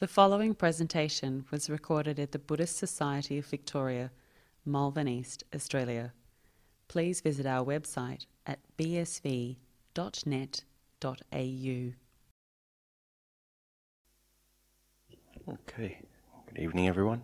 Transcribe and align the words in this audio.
The 0.00 0.08
following 0.08 0.54
presentation 0.54 1.44
was 1.50 1.68
recorded 1.68 2.18
at 2.18 2.32
the 2.32 2.38
Buddhist 2.38 2.78
Society 2.78 3.36
of 3.36 3.44
Victoria, 3.44 4.10
Malvern 4.64 5.06
East, 5.06 5.44
Australia. 5.54 6.14
Please 6.88 7.20
visit 7.20 7.44
our 7.44 7.62
website 7.62 8.24
at 8.46 8.60
bsv.net.au. 8.78 9.56
Okay, 15.52 15.98
good 16.46 16.58
evening, 16.58 16.88
everyone. 16.88 17.20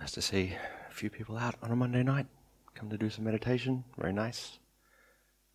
Nice 0.00 0.10
to 0.10 0.20
see 0.20 0.56
a 0.90 0.92
few 0.92 1.10
people 1.10 1.38
out 1.38 1.54
on 1.62 1.70
a 1.70 1.76
Monday 1.76 2.02
night. 2.02 2.26
Come 2.74 2.90
to 2.90 2.98
do 2.98 3.08
some 3.08 3.24
meditation. 3.24 3.84
Very 3.96 4.12
nice. 4.12 4.58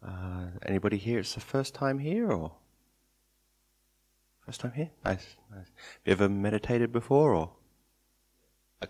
Uh, 0.01 0.45
anybody 0.65 0.95
here? 0.95 1.19
It's 1.19 1.33
the 1.33 1.41
first 1.41 1.73
time 1.73 1.99
here, 1.99 2.31
or 2.31 2.53
first 4.45 4.61
time 4.61 4.73
here? 4.73 4.89
Nice, 5.05 5.35
nice. 5.51 5.67
Have 5.67 6.01
you 6.05 6.11
ever 6.11 6.29
meditated 6.29 6.91
before, 6.91 7.33
or? 7.33 7.51
Uh, 8.81 8.87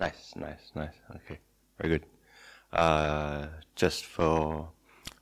nice, 0.00 0.32
nice, 0.36 0.72
nice. 0.74 0.94
Okay, 1.14 1.38
very 1.78 1.98
good. 1.98 2.06
Uh, 2.72 3.46
just 3.74 4.04
for 4.04 4.68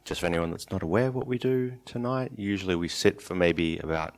just 0.05 0.21
for 0.21 0.27
anyone 0.27 0.51
that's 0.51 0.71
not 0.71 0.83
aware 0.83 1.09
of 1.09 1.15
what 1.15 1.27
we 1.27 1.39
do 1.39 1.75
tonight, 1.85 2.33
usually 2.37 2.75
we 2.75 2.89
sit 2.89 3.23
for 3.23 3.35
maybe 3.35 3.79
about 3.79 4.17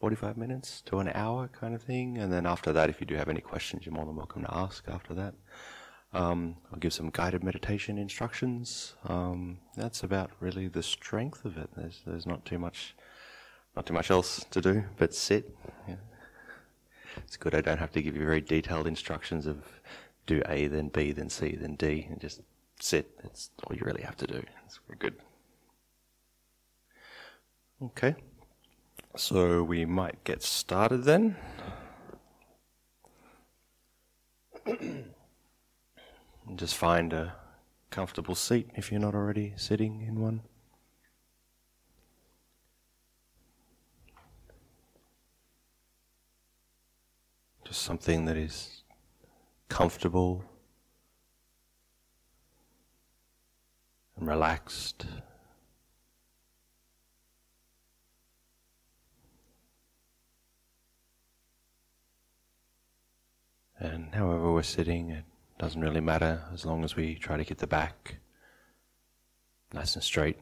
45 0.00 0.36
minutes 0.36 0.80
to 0.86 0.98
an 0.98 1.10
hour 1.14 1.48
kind 1.48 1.74
of 1.74 1.82
thing. 1.82 2.18
And 2.18 2.32
then 2.32 2.46
after 2.46 2.72
that, 2.72 2.90
if 2.90 3.00
you 3.00 3.06
do 3.06 3.14
have 3.14 3.28
any 3.28 3.40
questions, 3.40 3.86
you're 3.86 3.94
more 3.94 4.06
than 4.06 4.16
welcome 4.16 4.42
to 4.42 4.54
ask 4.54 4.88
after 4.88 5.14
that. 5.14 5.34
Um, 6.12 6.56
I'll 6.72 6.78
give 6.80 6.92
some 6.92 7.10
guided 7.10 7.44
meditation 7.44 7.98
instructions. 7.98 8.94
Um, 9.04 9.58
that's 9.76 10.02
about 10.02 10.30
really 10.40 10.66
the 10.66 10.82
strength 10.82 11.44
of 11.44 11.56
it. 11.56 11.70
There's, 11.76 12.00
there's 12.04 12.26
not 12.26 12.44
too 12.44 12.58
much, 12.58 12.96
not 13.76 13.86
too 13.86 13.94
much 13.94 14.10
else 14.10 14.44
to 14.50 14.60
do 14.60 14.84
but 14.96 15.14
sit. 15.14 15.56
Yeah. 15.88 15.96
It's 17.18 17.36
good. 17.36 17.54
I 17.54 17.60
don't 17.60 17.78
have 17.78 17.92
to 17.92 18.02
give 18.02 18.16
you 18.16 18.24
very 18.24 18.40
detailed 18.40 18.86
instructions 18.86 19.46
of 19.46 19.80
do 20.26 20.42
A, 20.46 20.66
then 20.68 20.88
B, 20.88 21.12
then 21.12 21.28
C, 21.28 21.56
then 21.56 21.74
D, 21.74 22.06
and 22.08 22.20
just 22.20 22.40
sit. 22.80 23.18
That's 23.22 23.50
all 23.64 23.76
you 23.76 23.82
really 23.84 24.02
have 24.02 24.16
to 24.18 24.26
do. 24.26 24.42
It's 24.66 24.78
good. 24.98 25.14
Okay. 27.82 28.14
So 29.16 29.62
we 29.62 29.84
might 29.84 30.22
get 30.24 30.42
started 30.42 31.04
then. 31.04 31.36
Just 36.56 36.76
find 36.76 37.12
a 37.12 37.34
comfortable 37.90 38.34
seat 38.34 38.70
if 38.74 38.90
you're 38.90 39.00
not 39.00 39.14
already 39.14 39.52
sitting 39.56 40.02
in 40.02 40.20
one. 40.20 40.42
Just 47.70 47.82
something 47.82 48.24
that 48.24 48.36
is 48.36 48.82
comfortable 49.68 50.44
and 54.16 54.26
relaxed. 54.26 55.06
And 63.78 64.12
however 64.16 64.52
we're 64.52 64.64
sitting, 64.64 65.10
it 65.10 65.24
doesn't 65.56 65.80
really 65.80 66.00
matter 66.00 66.42
as 66.52 66.66
long 66.66 66.82
as 66.82 66.96
we 66.96 67.14
try 67.14 67.36
to 67.36 67.44
get 67.44 67.58
the 67.58 67.68
back 67.68 68.16
nice 69.72 69.94
and 69.94 70.02
straight. 70.02 70.38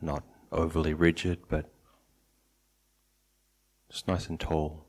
Not 0.00 0.24
overly 0.50 0.94
rigid, 0.94 1.40
but 1.50 1.73
just 3.94 4.08
nice 4.08 4.26
and 4.28 4.40
tall. 4.40 4.84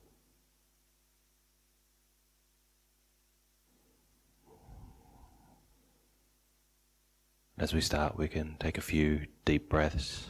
As 7.60 7.72
we 7.72 7.82
start, 7.82 8.18
we 8.18 8.28
can 8.28 8.56
take 8.60 8.80
a 8.80 8.82
few 8.82 9.28
deep 9.46 9.70
breaths. 9.70 10.26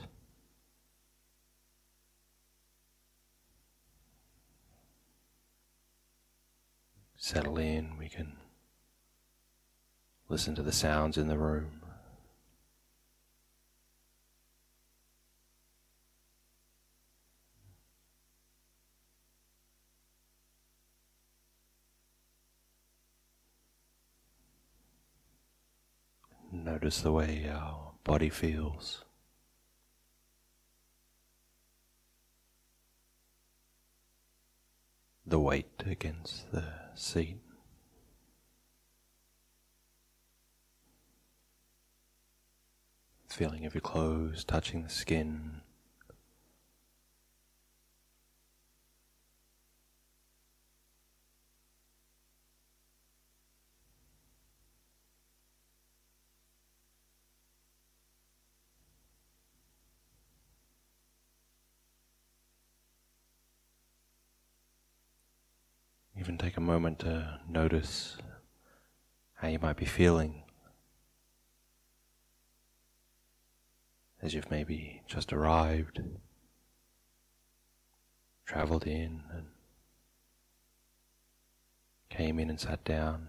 settle 7.16 7.58
in, 7.58 7.98
we 7.98 8.08
can 8.08 8.34
listen 10.30 10.54
to 10.54 10.62
the 10.62 10.72
sounds 10.72 11.18
in 11.18 11.28
the 11.28 11.38
room. 11.38 11.85
Notice 26.66 27.02
the 27.02 27.12
way 27.12 27.48
our 27.48 27.92
body 28.04 28.30
feels. 28.30 29.06
The 35.28 35.40
weight 35.40 35.84
against 35.86 36.52
the 36.52 36.64
seat. 36.96 37.38
Feeling 43.30 43.68
of 43.68 43.76
your 43.76 43.82
clothes 43.82 44.44
touching 44.44 44.82
the 44.82 44.90
skin. 44.90 45.62
Even 66.18 66.38
take 66.38 66.55
a 66.55 66.55
moment 66.66 67.00
to 67.00 67.40
notice 67.48 68.18
how 69.36 69.48
you 69.48 69.60
might 69.60 69.78
be 69.78 69.86
feeling 69.86 70.42
as 74.22 74.34
you've 74.34 74.50
maybe 74.50 75.04
just 75.06 75.32
arrived, 75.32 76.02
traveled 78.46 78.88
in, 78.88 79.22
and 79.32 79.46
came 82.10 82.40
in 82.40 82.50
and 82.50 82.60
sat 82.60 82.84
down. 82.84 83.28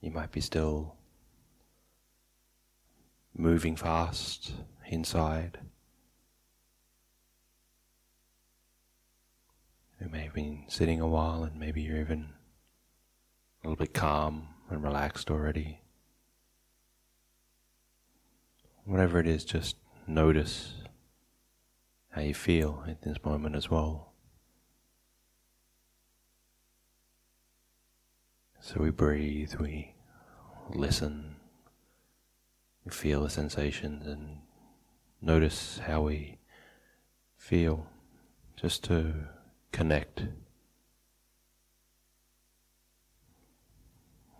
You 0.00 0.12
might 0.12 0.30
be 0.30 0.40
still 0.40 0.94
moving 3.36 3.74
fast 3.74 4.52
inside. 4.88 5.58
Who 10.00 10.08
may 10.08 10.22
have 10.24 10.34
been 10.34 10.64
sitting 10.66 11.00
a 11.00 11.06
while 11.06 11.44
and 11.44 11.60
maybe 11.60 11.82
you're 11.82 12.00
even 12.00 12.30
a 13.62 13.68
little 13.68 13.76
bit 13.76 13.92
calm 13.92 14.48
and 14.70 14.82
relaxed 14.82 15.30
already. 15.30 15.82
Whatever 18.84 19.20
it 19.20 19.26
is, 19.26 19.44
just 19.44 19.76
notice 20.06 20.74
how 22.10 22.22
you 22.22 22.34
feel 22.34 22.82
at 22.88 23.02
this 23.02 23.22
moment 23.24 23.54
as 23.54 23.70
well. 23.70 24.14
So 28.58 28.80
we 28.80 28.90
breathe, 28.90 29.54
we 29.56 29.94
listen, 30.70 31.36
we 32.84 32.90
feel 32.90 33.22
the 33.22 33.30
sensations 33.30 34.06
and 34.06 34.38
notice 35.20 35.80
how 35.86 36.02
we 36.02 36.38
feel 37.36 37.86
just 38.56 38.82
to 38.84 39.14
connect 39.72 40.24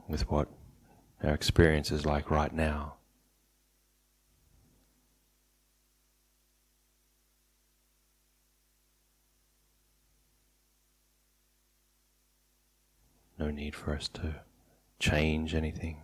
with 0.08 0.30
what 0.30 0.48
our 1.22 1.32
experience 1.32 1.90
is 1.90 2.04
like 2.04 2.30
right 2.30 2.52
now. 2.52 2.94
No 13.38 13.50
need 13.50 13.74
for 13.74 13.94
us 13.94 14.08
to 14.08 14.42
change 14.98 15.54
anything. 15.54 15.96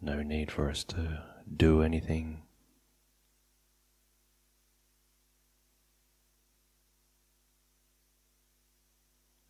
No 0.00 0.22
need 0.22 0.50
for 0.50 0.68
us 0.68 0.82
to 0.84 1.22
do 1.56 1.82
anything. 1.82 2.42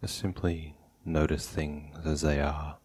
Just 0.00 0.18
simply 0.18 0.76
notice 1.04 1.46
things 1.46 2.06
as 2.06 2.22
they 2.22 2.40
are. 2.40 2.79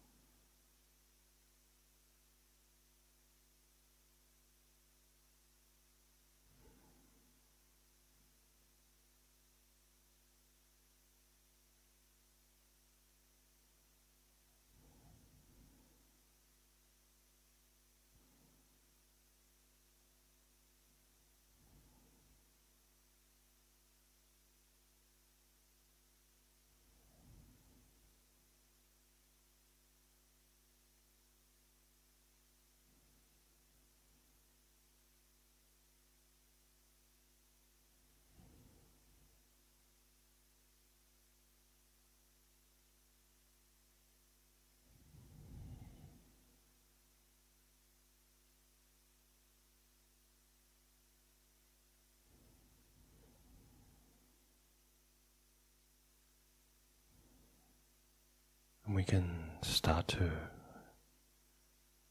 We 58.96 59.04
can 59.04 59.30
start 59.60 60.08
to 60.08 60.30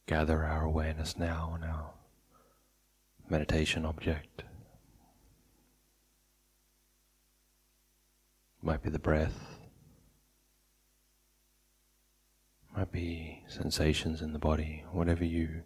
gather 0.05 0.43
our 0.43 0.61
awareness 0.61 1.17
now 1.17 1.49
on 1.51 1.63
our 1.63 1.89
meditation 3.27 3.83
object. 3.83 4.43
Might 8.61 8.83
be 8.83 8.91
the 8.91 8.99
breath, 8.99 9.57
might 12.77 12.91
be 12.91 13.41
sensations 13.47 14.21
in 14.21 14.31
the 14.31 14.37
body, 14.37 14.83
whatever 14.91 15.25
you 15.25 15.63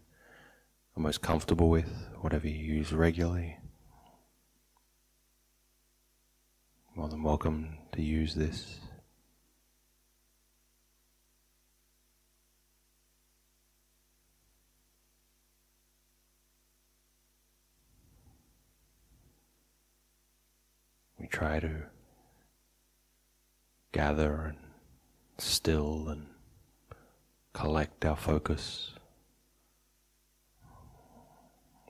are 0.95 1.04
most 1.04 1.21
comfortable 1.21 1.69
with, 1.69 2.07
whatever 2.21 2.48
you 2.48 2.75
use 2.75 2.94
regularly. 2.94 3.57
More 6.95 7.10
than 7.10 7.24
welcome 7.24 7.77
to 7.92 8.01
use 8.01 8.36
this. 8.36 8.80
We 21.09 21.16
try 21.29 21.59
to 21.59 21.83
gather 23.91 24.45
and 24.45 24.57
still 25.37 26.09
and 26.09 26.27
collect 27.53 28.05
our 28.05 28.15
focus 28.15 28.93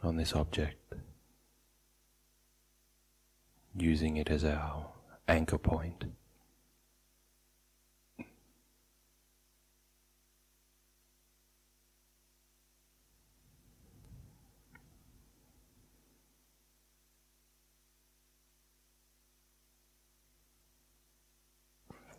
on 0.01 0.15
this 0.15 0.33
object, 0.33 0.94
using 3.75 4.18
it 4.18 4.30
as 4.30 4.45
our 4.45 4.88
anchor 5.27 5.57
point. 5.57 6.06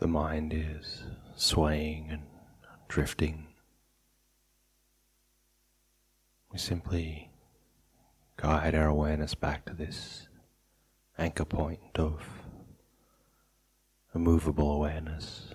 The 0.00 0.08
mind 0.08 0.54
is 0.54 1.02
swaying 1.36 2.08
and 2.10 2.22
drifting. 2.88 3.48
We 6.50 6.58
simply 6.58 7.30
guide 8.38 8.74
our 8.74 8.86
awareness 8.86 9.34
back 9.34 9.66
to 9.66 9.74
this 9.74 10.26
anchor 11.18 11.44
point 11.44 11.98
of 11.98 12.22
immovable 14.14 14.72
awareness. 14.72 15.49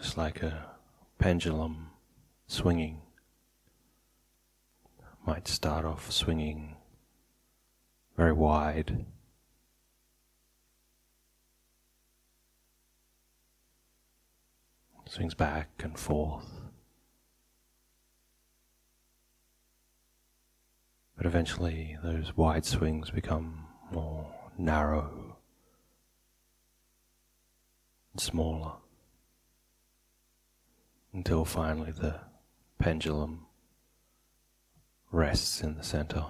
Just 0.00 0.16
like 0.16 0.42
a 0.44 0.64
pendulum 1.18 1.90
swinging 2.46 3.02
might 5.26 5.48
start 5.48 5.84
off 5.84 6.10
swinging 6.12 6.76
very 8.16 8.32
wide. 8.32 9.06
Swings 15.06 15.34
back 15.34 15.68
and 15.82 15.98
forth. 15.98 16.60
But 21.16 21.26
eventually, 21.26 21.98
those 22.04 22.36
wide 22.36 22.64
swings 22.64 23.10
become 23.10 23.64
more 23.90 24.32
narrow 24.56 25.38
and 28.12 28.20
smaller 28.20 28.74
until 31.18 31.44
finally 31.44 31.90
the 31.90 32.14
pendulum 32.78 33.44
rests 35.10 35.62
in 35.62 35.74
the 35.74 35.82
center. 35.82 36.24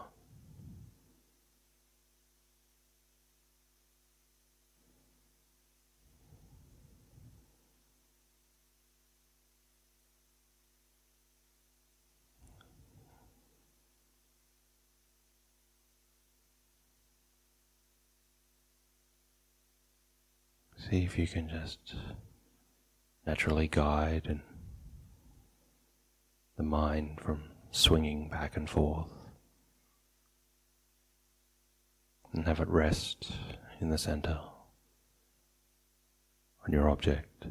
See 20.79 21.05
if 21.05 21.19
you 21.19 21.27
can 21.27 21.51
just 21.51 21.95
naturally 23.27 23.69
guide 23.69 24.25
and 24.27 24.41
the 26.59 26.65
mind 26.65 27.21
from 27.23 27.41
swinging 27.71 28.29
back 28.29 28.57
and 28.57 28.69
forth 28.69 29.13
and 32.33 32.45
have 32.47 32.61
it 32.61 32.69
rest 32.69 33.33
in 33.81 33.89
the 33.91 33.97
center 33.97 34.41
on 36.67 36.73
your 36.73 36.91
object. 36.91 37.47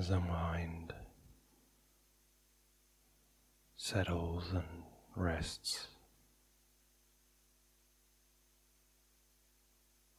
As 0.00 0.08
the 0.08 0.18
mind 0.18 0.94
settles 3.76 4.44
and 4.54 4.64
rests 5.14 5.88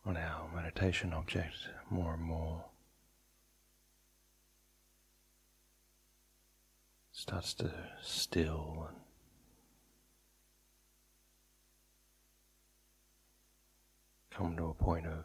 on 0.06 0.17
our 0.17 0.48
meditation 0.54 1.12
object 1.13 1.56
more 1.89 2.13
and 2.13 2.22
more. 2.22 2.63
Starts 7.12 7.56
to 7.56 7.74
still 8.04 8.88
and 8.88 8.98
come 14.30 14.56
to 14.58 14.65
a 14.65 14.76
point 14.76 15.08
of 15.08 15.24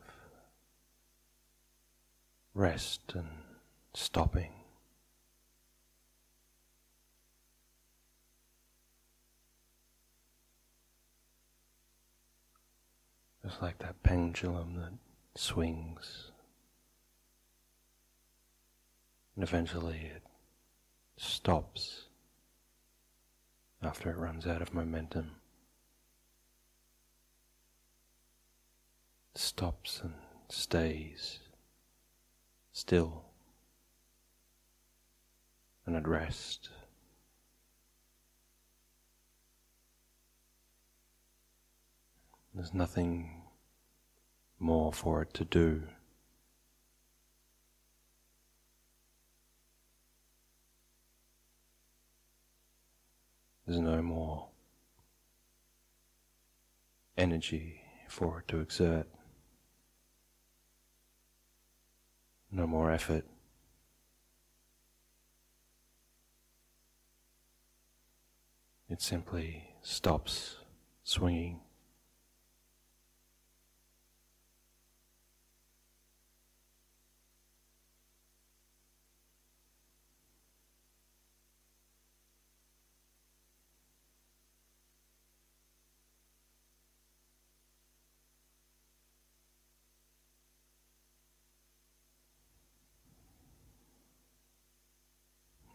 rest 2.54 3.02
and 3.14 3.45
stopping. 3.96 4.52
Just 13.42 13.62
like 13.62 13.78
that 13.78 14.02
pendulum 14.02 14.74
that 14.74 14.92
swings. 15.40 16.30
And 19.34 19.42
eventually 19.42 20.10
it 20.14 20.22
stops 21.16 22.04
after 23.82 24.10
it 24.10 24.18
runs 24.18 24.46
out 24.46 24.62
of 24.62 24.74
momentum. 24.74 25.36
stops 29.38 30.00
and 30.02 30.14
stays 30.48 31.40
still 32.72 33.25
and 35.86 35.96
at 35.96 36.06
rest. 36.06 36.68
There's 42.54 42.74
nothing 42.74 43.42
more 44.58 44.92
for 44.92 45.22
it 45.22 45.32
to 45.34 45.44
do. 45.44 45.82
There's 53.66 53.80
no 53.80 54.00
more 54.00 54.48
energy 57.18 57.82
for 58.08 58.40
it 58.40 58.48
to 58.48 58.60
exert. 58.60 59.06
No 62.50 62.66
more 62.66 62.90
effort. 62.90 63.26
It 68.96 69.02
simply 69.02 69.62
stops 69.82 70.56
swinging. 71.04 71.60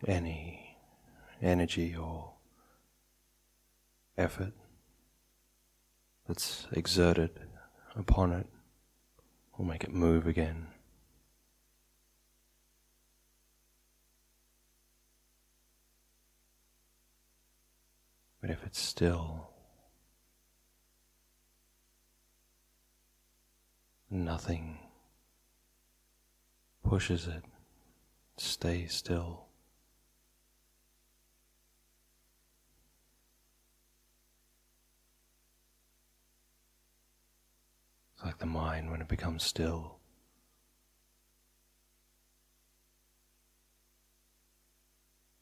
any 0.08 0.76
energy 1.44 1.96
or 1.96 2.31
effort 4.22 4.54
that's 6.28 6.68
exerted 6.72 7.32
upon 7.96 8.32
it 8.32 8.48
will 9.58 9.66
make 9.66 9.84
it 9.84 9.92
move 9.92 10.28
again. 10.28 10.68
But 18.40 18.50
if 18.50 18.64
it's 18.66 18.80
still, 18.80 19.50
nothing 24.10 24.80
pushes 26.84 27.28
it, 27.28 27.44
stay 28.38 28.88
still. 28.88 29.51
It's 38.22 38.28
like 38.28 38.38
the 38.38 38.46
mind 38.46 38.92
when 38.92 39.02
it 39.02 39.08
becomes 39.08 39.42
still. 39.44 39.96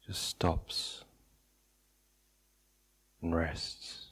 Just 0.07 0.23
stops 0.23 1.03
and 3.21 3.35
rests. 3.35 4.05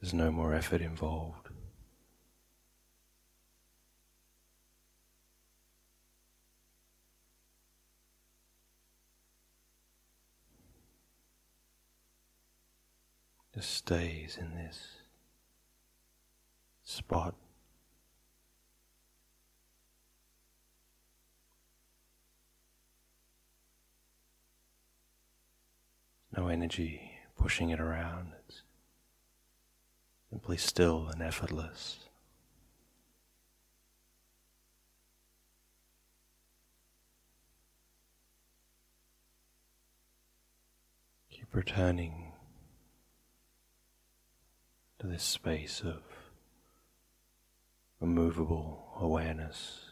There's 0.00 0.14
no 0.14 0.32
more 0.32 0.54
effort 0.54 0.80
involved. 0.80 1.43
Just 13.54 13.70
stays 13.70 14.36
in 14.40 14.52
this 14.56 14.96
spot. 16.82 17.34
No 26.36 26.48
energy 26.48 27.12
pushing 27.38 27.70
it 27.70 27.78
around. 27.78 28.32
It's 28.48 28.62
simply 30.30 30.56
still 30.56 31.08
and 31.12 31.22
effortless. 31.22 31.98
Keep 41.30 41.54
returning 41.54 42.33
to 45.04 45.10
this 45.10 45.22
space 45.22 45.82
of 45.84 46.00
immovable 48.00 48.86
awareness. 48.98 49.83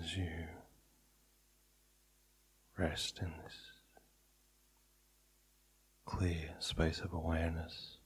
As 0.00 0.16
you 0.16 0.28
rest 2.76 3.18
in 3.20 3.32
this 3.44 3.54
clear 6.04 6.54
space 6.58 7.00
of 7.00 7.12
awareness. 7.12 7.96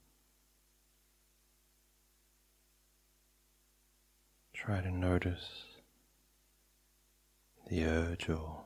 Try 4.55 4.81
to 4.81 4.91
notice 4.91 5.65
the 7.69 7.85
urge 7.85 8.29
or 8.29 8.63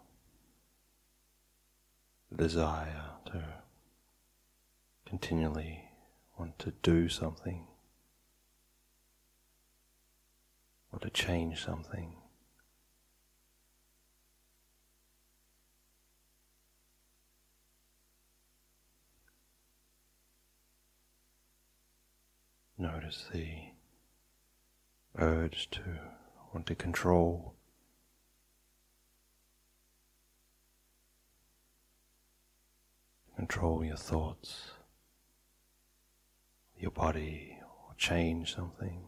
the 2.31 2.37
desire 2.37 3.11
to 3.27 3.43
continually 5.07 5.91
want 6.39 6.59
to 6.59 6.73
do 6.83 7.09
something 7.09 7.67
or 10.93 10.99
to 10.99 11.11
change 11.11 11.65
something. 11.65 12.17
Notice 22.79 23.27
the 23.33 23.49
urge 25.19 25.71
to 25.71 25.81
want 26.53 26.67
to 26.67 26.75
control. 26.75 27.55
Control 33.35 33.83
your 33.83 33.97
thoughts, 33.97 34.73
your 36.79 36.91
body, 36.91 37.59
or 37.63 37.95
change 37.97 38.55
something. 38.55 39.05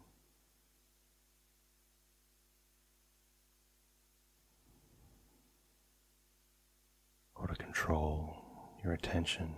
Or 7.34 7.48
to 7.48 7.54
control 7.54 8.44
your 8.82 8.94
attention. 8.94 9.56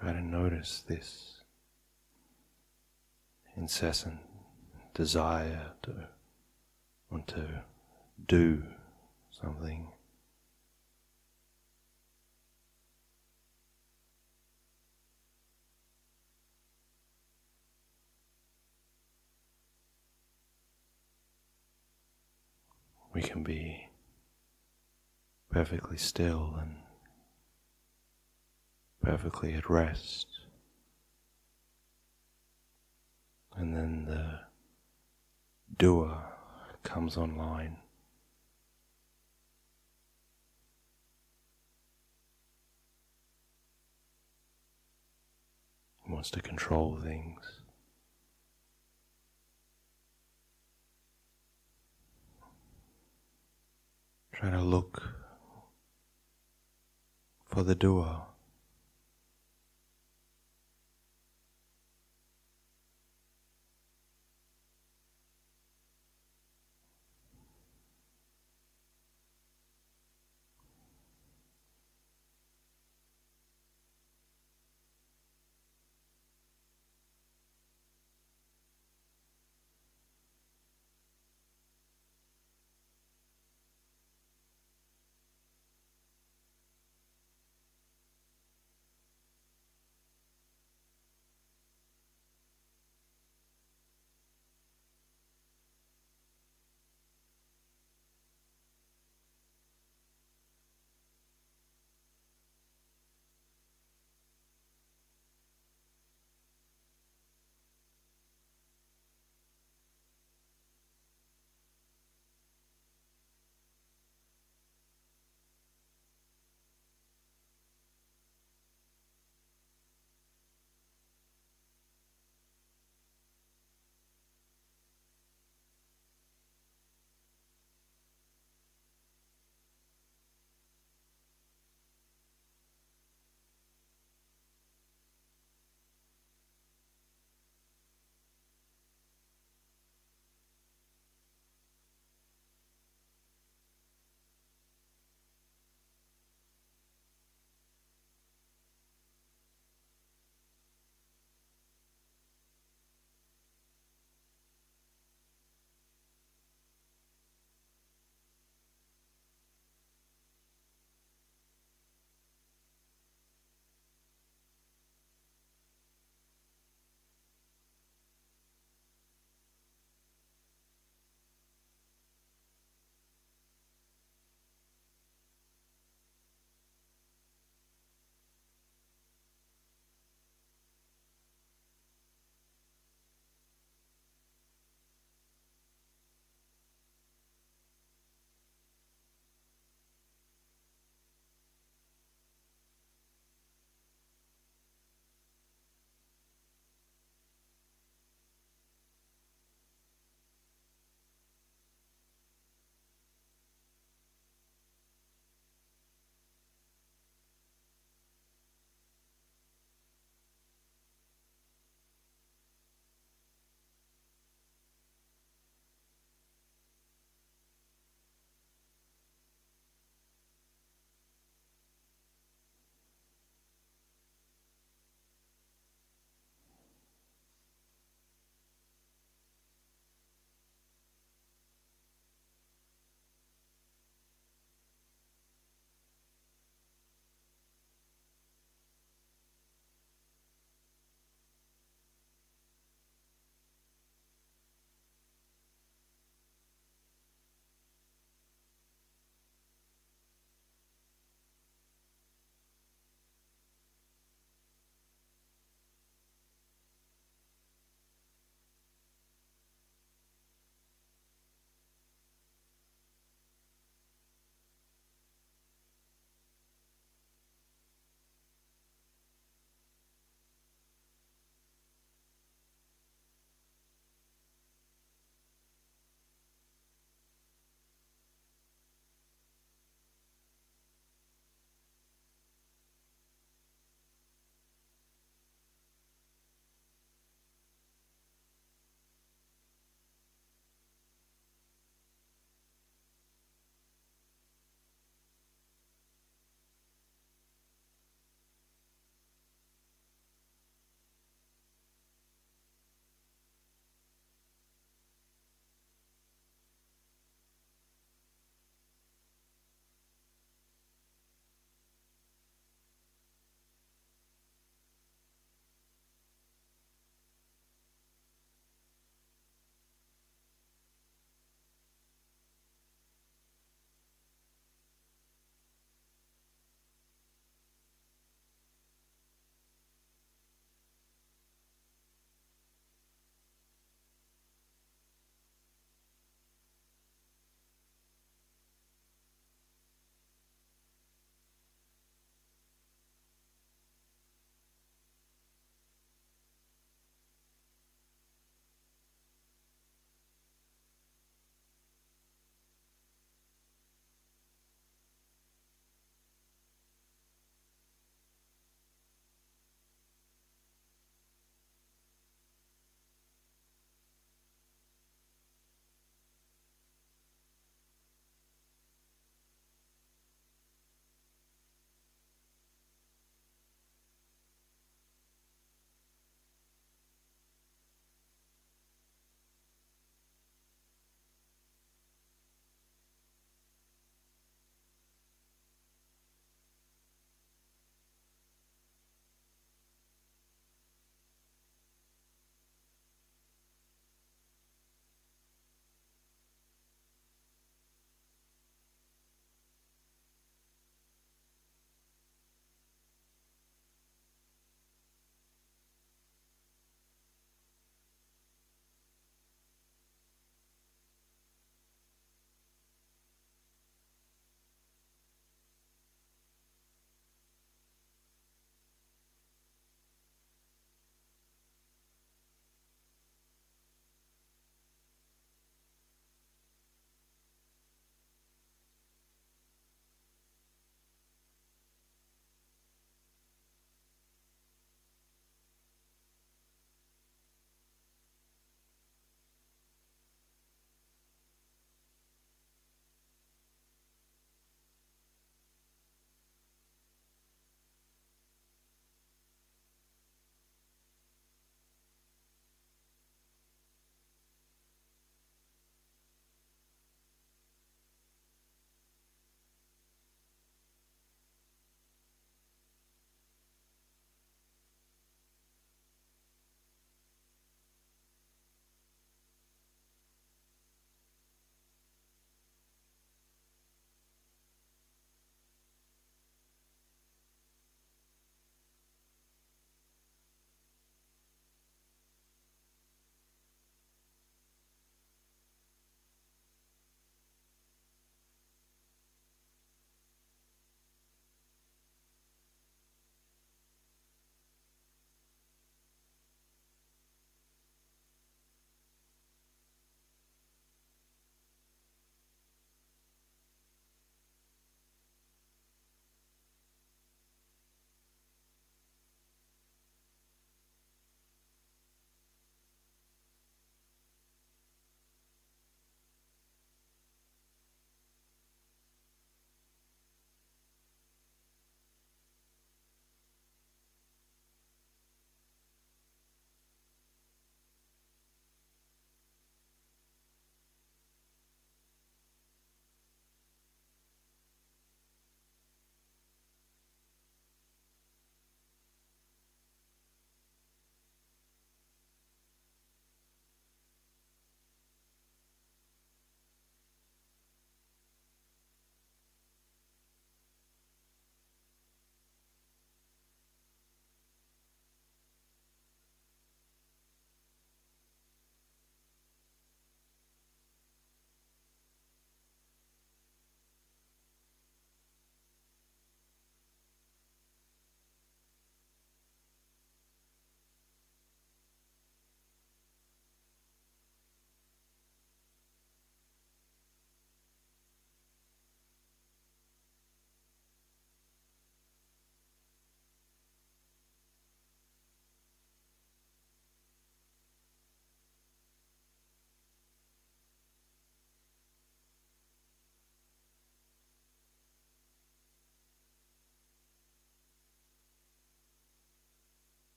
Try 0.00 0.14
to 0.14 0.22
notice 0.22 0.82
this 0.86 1.42
incessant 3.54 4.18
desire 4.94 5.72
to 5.82 6.08
want 7.10 7.26
to 7.28 7.64
do 8.26 8.62
something. 9.30 9.88
We 23.12 23.20
can 23.20 23.42
be 23.42 23.88
perfectly 25.50 25.98
still 25.98 26.56
and 26.58 26.79
perfectly 29.02 29.54
at 29.54 29.68
rest. 29.70 30.26
And 33.56 33.76
then 33.76 34.04
the 34.06 34.40
doer 35.76 36.22
comes 36.82 37.16
online. 37.16 37.76
Wants 46.08 46.30
to 46.32 46.42
control 46.42 46.98
things. 47.00 47.60
Try 54.32 54.50
to 54.50 54.60
look 54.60 55.02
for 57.46 57.62
the 57.62 57.74
doer. 57.74 58.29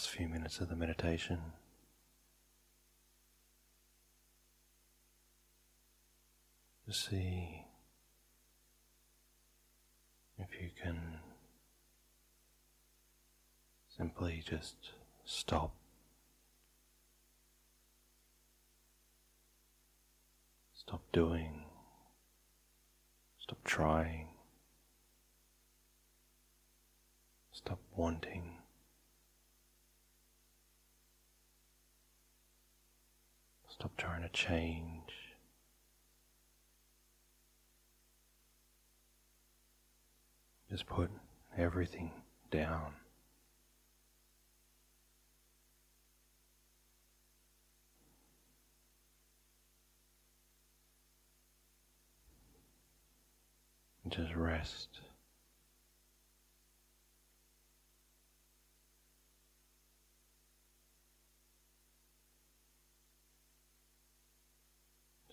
Last 0.00 0.16
few 0.16 0.28
minutes 0.28 0.60
of 0.60 0.70
the 0.70 0.76
meditation. 0.76 1.38
To 6.86 6.92
see 6.94 7.66
if 10.38 10.48
you 10.58 10.70
can 10.82 11.18
simply 13.94 14.42
just 14.42 14.76
stop. 15.26 15.74
Stop 20.74 21.02
doing. 21.12 21.64
Stop 23.38 23.58
trying. 23.64 24.28
Stop 27.52 27.80
wanting. 27.94 28.59
Stop 33.80 33.96
trying 33.96 34.20
to 34.20 34.28
change. 34.28 35.10
Just 40.68 40.84
put 40.84 41.10
everything 41.56 42.10
down. 42.50 42.92
Just 54.10 54.34
rest. 54.34 55.00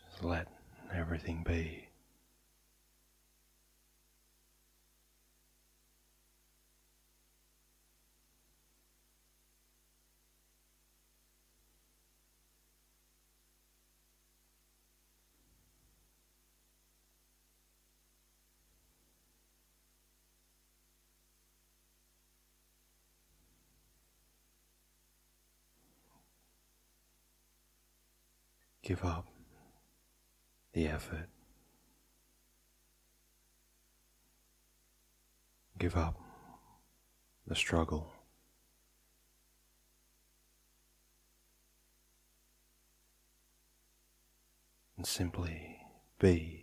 Just 0.09 0.23
let 0.23 0.47
everything 1.17 1.43
be. 1.43 1.83
Give 28.83 29.03
up 29.03 29.36
the 30.73 30.87
effort. 30.87 31.27
Give 35.79 35.95
up 35.95 36.19
the 37.45 37.55
struggle. 37.55 38.11
And 44.97 45.05
simply 45.05 45.77
be. 46.19 46.56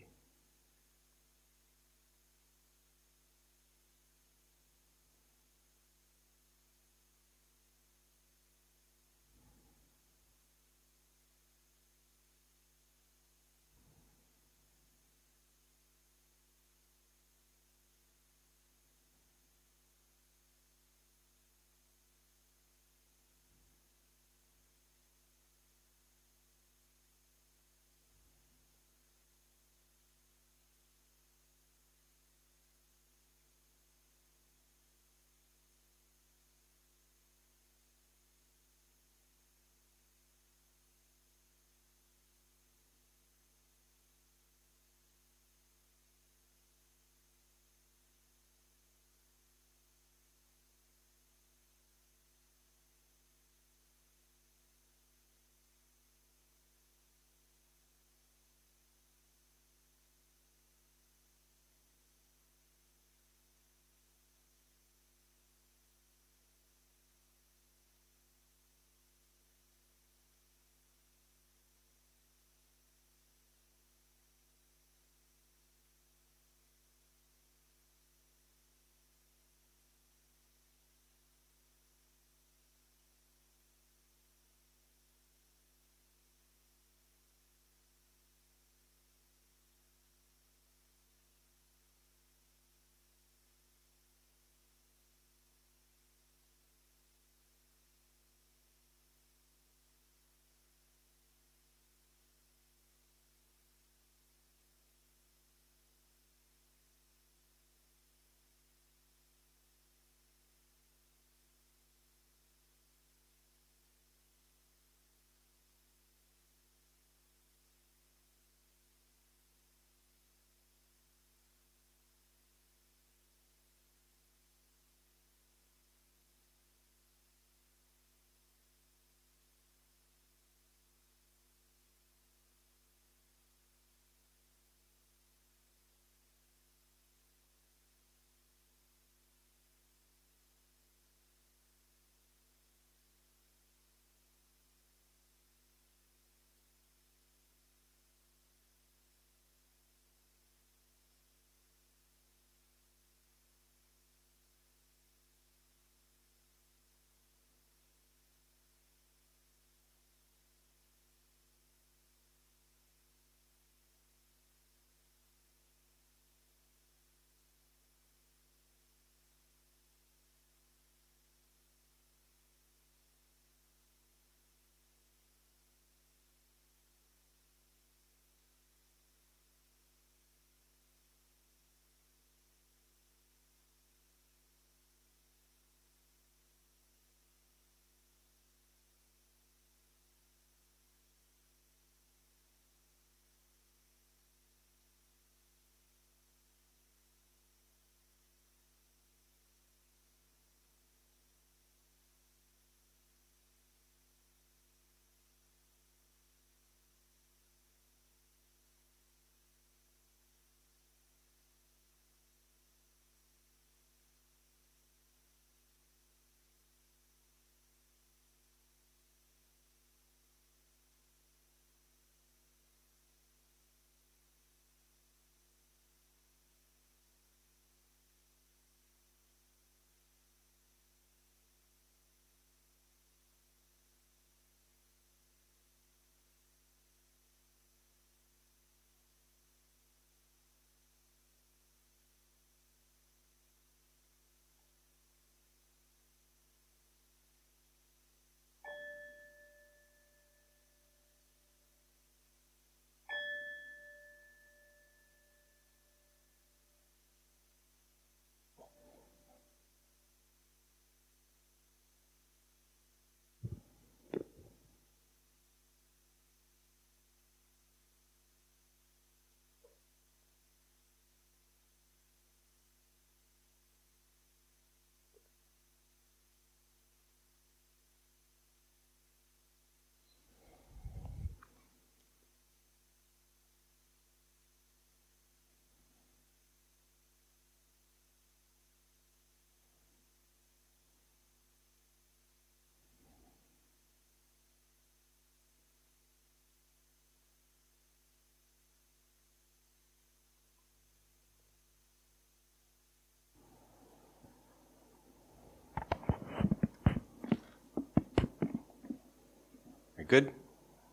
Good? 310.15 310.31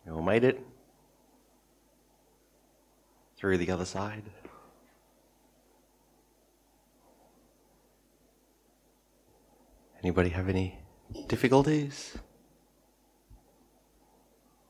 You 0.03 0.15
all 0.15 0.23
made 0.23 0.43
it? 0.43 0.65
Through 3.37 3.59
the 3.59 3.69
other 3.69 3.85
side? 3.85 4.23
Anybody 10.01 10.29
have 10.29 10.49
any 10.49 10.79
difficulties? 11.27 12.17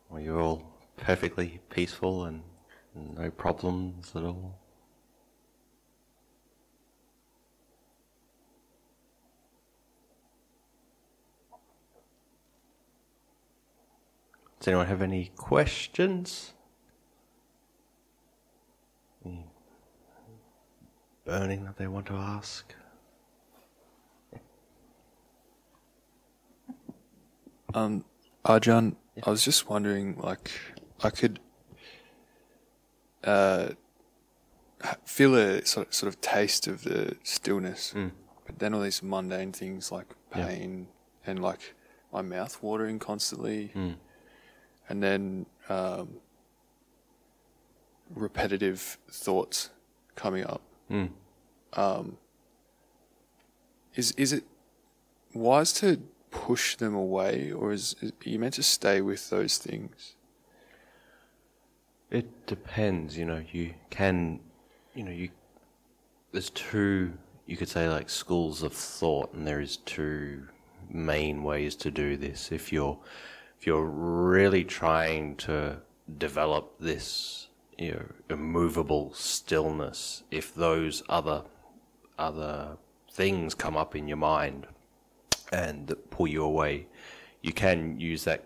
Or 0.10 0.20
you're 0.20 0.42
all 0.42 0.64
perfectly 0.98 1.62
peaceful 1.70 2.26
and 2.26 2.44
no 2.94 3.32
problems 3.32 4.12
at 4.18 4.24
all? 4.24 4.61
Does 14.62 14.68
anyone 14.68 14.86
have 14.86 15.02
any 15.02 15.32
questions? 15.38 16.54
Any 19.26 19.48
burning 21.26 21.66
that 21.66 21.78
they 21.78 21.88
want 21.88 22.06
to 22.08 22.14
ask? 22.14 22.72
Um, 27.74 28.04
Ajahn, 28.46 28.98
I 29.26 29.30
was 29.30 29.46
just 29.46 29.70
wondering, 29.70 30.18
like, 30.20 30.52
I 31.02 31.10
could 31.10 31.40
uh, 33.24 33.70
feel 35.06 35.36
a 35.38 35.66
sort 35.66 35.88
of, 35.88 35.94
sort 35.94 36.14
of 36.14 36.20
taste 36.20 36.68
of 36.68 36.84
the 36.84 37.16
stillness, 37.24 37.94
Mm. 37.96 38.12
but 38.46 38.60
then 38.60 38.74
all 38.74 38.82
these 38.82 39.02
mundane 39.02 39.54
things 39.54 39.90
like 39.90 40.08
Yeah. 40.36 40.48
pain 40.48 40.90
and 41.26 41.42
like 41.42 41.74
my 42.12 42.22
mouth 42.22 42.62
watering 42.62 43.00
constantly, 43.00 43.72
Mm. 43.74 43.96
And 44.90 45.02
then 45.02 45.46
um, 45.70 46.10
repetitive 48.14 48.98
thoughts 49.10 49.70
coming 50.16 50.46
up. 50.46 50.62
Mm. 50.90 51.10
Um, 51.74 52.18
is 53.96 54.12
is 54.12 54.34
it 54.34 54.44
wise 55.34 55.74
to 55.74 56.02
push 56.32 56.76
them 56.78 56.96
away, 56.96 57.52
or 57.52 57.72
is, 57.72 57.96
is 58.02 58.12
are 58.12 58.30
you 58.30 58.40
meant 58.40 58.56
to 58.56 58.64
stay 58.64 59.02
with 59.02 59.30
those 59.30 59.58
things? 59.58 60.16
It 62.10 62.46
depends, 62.46 63.18
you 63.18 63.26
know, 63.26 63.42
you 63.54 63.74
can, 63.90 64.42
you 64.94 65.04
know, 65.04 65.12
you, 65.12 65.30
there's 66.34 66.50
two, 66.50 67.14
you 67.46 67.56
could 67.56 67.70
say 67.70 67.88
like 67.88 68.10
schools 68.10 68.64
of 68.64 68.74
thought, 68.74 69.34
and 69.34 69.48
there 69.48 69.62
is 69.62 69.78
two 69.78 70.48
main 70.90 71.44
ways 71.44 71.74
to 71.78 71.92
do 71.92 72.18
this. 72.18 72.52
If 72.52 72.74
you're, 72.74 72.98
if 73.62 73.68
you're 73.68 73.86
really 73.86 74.64
trying 74.64 75.36
to 75.36 75.78
develop 76.18 76.74
this, 76.80 77.48
you 77.78 77.92
know, 77.92 78.06
immovable 78.28 79.14
stillness, 79.14 80.24
if 80.32 80.56
those 80.56 81.04
other, 81.08 81.44
other 82.18 82.76
things 83.12 83.54
come 83.54 83.78
up 83.78 83.96
in 83.96 84.08
your 84.08 84.18
mind 84.18 84.66
and 85.52 85.94
pull 86.10 86.26
you 86.26 86.44
away, 86.44 86.88
you 87.44 87.54
can 87.54 88.00
use 88.00 88.24
that 88.24 88.46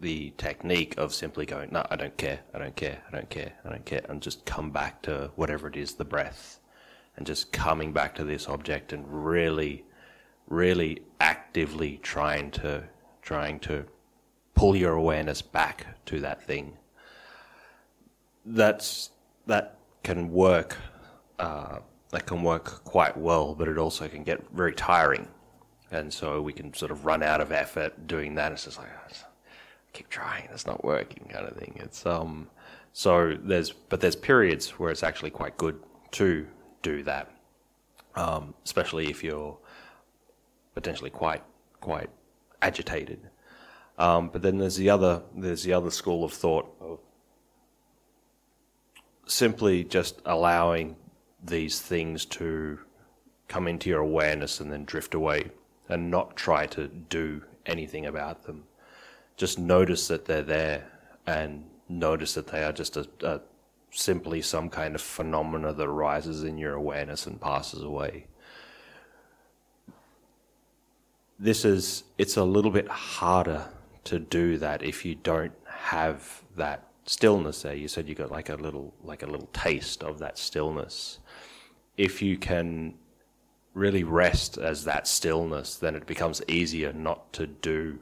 the 0.00 0.32
technique 0.38 0.94
of 0.96 1.12
simply 1.12 1.44
going, 1.44 1.68
no, 1.70 1.86
I 1.90 1.96
don't 1.96 2.16
care, 2.16 2.40
I 2.54 2.58
don't 2.58 2.74
care, 2.74 3.02
I 3.06 3.10
don't 3.10 3.28
care, 3.28 3.52
I 3.66 3.68
don't 3.68 3.84
care, 3.84 4.06
and 4.08 4.22
just 4.22 4.46
come 4.46 4.70
back 4.70 5.02
to 5.02 5.30
whatever 5.36 5.68
it 5.68 5.76
is, 5.76 5.92
the 5.92 6.06
breath, 6.06 6.58
and 7.18 7.26
just 7.26 7.52
coming 7.52 7.92
back 7.92 8.14
to 8.14 8.24
this 8.24 8.48
object 8.48 8.94
and 8.94 9.04
really, 9.26 9.84
really 10.46 11.02
actively 11.20 11.98
trying 12.02 12.50
to, 12.52 12.84
trying 13.20 13.60
to 13.60 13.84
pull 14.58 14.74
your 14.74 14.94
awareness 14.94 15.40
back 15.40 15.86
to 16.04 16.18
that 16.18 16.42
thing. 16.42 16.76
That's 18.44 19.10
that 19.46 19.78
can 20.02 20.32
work. 20.32 20.76
Uh, 21.38 21.78
that 22.10 22.26
can 22.26 22.42
work 22.42 22.82
quite 22.84 23.16
well, 23.16 23.54
but 23.54 23.68
it 23.68 23.78
also 23.78 24.08
can 24.08 24.24
get 24.24 24.42
very 24.50 24.74
tiring, 24.74 25.28
and 25.92 26.12
so 26.12 26.40
we 26.40 26.52
can 26.52 26.74
sort 26.74 26.90
of 26.90 27.04
run 27.04 27.22
out 27.22 27.40
of 27.40 27.52
effort 27.52 28.06
doing 28.06 28.34
that. 28.34 28.50
It's 28.50 28.64
just 28.64 28.78
like 28.78 28.88
"Oh, 28.88 29.14
keep 29.92 30.08
trying, 30.08 30.48
it's 30.52 30.66
not 30.66 30.84
working, 30.84 31.28
kind 31.30 31.46
of 31.46 31.56
thing. 31.56 31.78
It's 31.80 32.04
um, 32.04 32.48
so 32.92 33.36
there's 33.40 33.70
but 33.70 34.00
there's 34.00 34.16
periods 34.16 34.70
where 34.78 34.90
it's 34.90 35.04
actually 35.04 35.30
quite 35.30 35.56
good 35.56 35.80
to 36.12 36.46
do 36.82 37.04
that, 37.04 37.30
um, 38.16 38.54
especially 38.64 39.08
if 39.08 39.22
you're 39.22 39.56
potentially 40.74 41.10
quite 41.10 41.44
quite 41.80 42.10
agitated. 42.60 43.20
Um, 43.98 44.28
but 44.28 44.42
then 44.42 44.58
there's 44.58 44.76
the 44.76 44.90
other 44.90 45.22
there's 45.34 45.64
the 45.64 45.72
other 45.72 45.90
school 45.90 46.24
of 46.24 46.32
thought 46.32 46.72
of 46.80 47.00
simply 49.26 49.84
just 49.84 50.22
allowing 50.24 50.96
these 51.44 51.80
things 51.80 52.24
to 52.24 52.78
come 53.48 53.66
into 53.66 53.90
your 53.90 54.00
awareness 54.00 54.60
and 54.60 54.72
then 54.72 54.84
drift 54.84 55.14
away 55.14 55.50
and 55.88 56.10
not 56.10 56.36
try 56.36 56.66
to 56.66 56.86
do 56.86 57.42
anything 57.66 58.06
about 58.06 58.44
them. 58.44 58.64
Just 59.36 59.58
notice 59.58 60.08
that 60.08 60.26
they're 60.26 60.42
there 60.42 60.86
and 61.26 61.64
notice 61.88 62.34
that 62.34 62.46
they 62.48 62.62
are 62.62 62.72
just 62.72 62.96
a, 62.96 63.08
a 63.22 63.40
simply 63.90 64.42
some 64.42 64.68
kind 64.68 64.94
of 64.94 65.00
phenomena 65.00 65.72
that 65.72 65.84
arises 65.84 66.44
in 66.44 66.58
your 66.58 66.74
awareness 66.74 67.26
and 67.26 67.40
passes 67.40 67.82
away. 67.82 68.26
This 71.38 71.64
is, 71.64 72.04
it's 72.18 72.36
a 72.36 72.44
little 72.44 72.70
bit 72.70 72.88
harder 72.88 73.68
to 74.04 74.18
do 74.18 74.56
that 74.58 74.82
if 74.82 75.04
you 75.04 75.14
don't 75.14 75.52
have 75.66 76.42
that 76.56 76.88
stillness 77.04 77.62
there. 77.62 77.74
You 77.74 77.88
said 77.88 78.08
you 78.08 78.14
got 78.14 78.30
like 78.30 78.48
a 78.48 78.56
little, 78.56 78.94
like 79.02 79.22
a 79.22 79.26
little 79.26 79.48
taste 79.52 80.02
of 80.02 80.18
that 80.18 80.38
stillness. 80.38 81.18
If 81.96 82.22
you 82.22 82.36
can 82.36 82.94
really 83.74 84.04
rest 84.04 84.58
as 84.58 84.84
that 84.84 85.06
stillness, 85.06 85.76
then 85.76 85.94
it 85.94 86.06
becomes 86.06 86.42
easier 86.48 86.92
not 86.92 87.32
to 87.34 87.46
do 87.46 87.98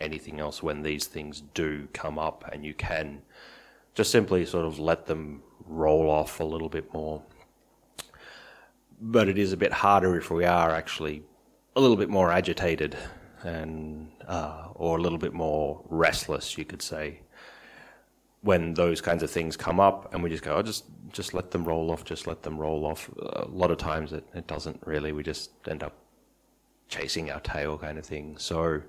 anything 0.00 0.40
else 0.40 0.62
when 0.62 0.82
these 0.82 1.06
things 1.06 1.42
do 1.54 1.88
come 1.92 2.18
up, 2.18 2.44
and 2.52 2.64
you 2.64 2.74
can 2.74 3.22
just 3.94 4.10
simply 4.10 4.44
sort 4.44 4.66
of 4.66 4.78
let 4.78 5.06
them 5.06 5.42
roll 5.66 6.10
off 6.10 6.40
a 6.40 6.44
little 6.44 6.68
bit 6.68 6.92
more. 6.92 7.22
But 9.00 9.28
it 9.28 9.38
is 9.38 9.52
a 9.52 9.56
bit 9.56 9.72
harder 9.72 10.16
if 10.16 10.30
we 10.30 10.44
are 10.44 10.70
actually 10.70 11.22
a 11.76 11.80
little 11.80 11.96
bit 11.96 12.10
more 12.10 12.30
agitated 12.30 12.96
and 13.44 14.10
uh, 14.26 14.68
or 14.74 14.98
a 14.98 15.00
little 15.00 15.18
bit 15.18 15.32
more 15.32 15.82
restless, 15.88 16.58
you 16.58 16.64
could 16.64 16.82
say. 16.82 17.20
When 18.40 18.74
those 18.74 19.00
kinds 19.00 19.22
of 19.22 19.30
things 19.30 19.56
come 19.56 19.80
up, 19.80 20.12
and 20.12 20.22
we 20.22 20.28
just 20.28 20.42
go, 20.42 20.56
oh, 20.56 20.62
just 20.62 20.84
just 21.12 21.32
let 21.32 21.50
them 21.50 21.64
roll 21.64 21.90
off, 21.90 22.04
just 22.04 22.26
let 22.26 22.42
them 22.42 22.58
roll 22.58 22.84
off. 22.84 23.08
A 23.18 23.46
lot 23.48 23.70
of 23.70 23.78
times 23.78 24.12
it, 24.12 24.26
it 24.34 24.46
doesn't 24.46 24.80
really. 24.84 25.12
We 25.12 25.22
just 25.22 25.50
end 25.68 25.82
up 25.82 25.94
chasing 26.88 27.30
our 27.30 27.40
tail, 27.40 27.78
kind 27.78 27.98
of 27.98 28.04
thing. 28.04 28.36
So 28.36 28.82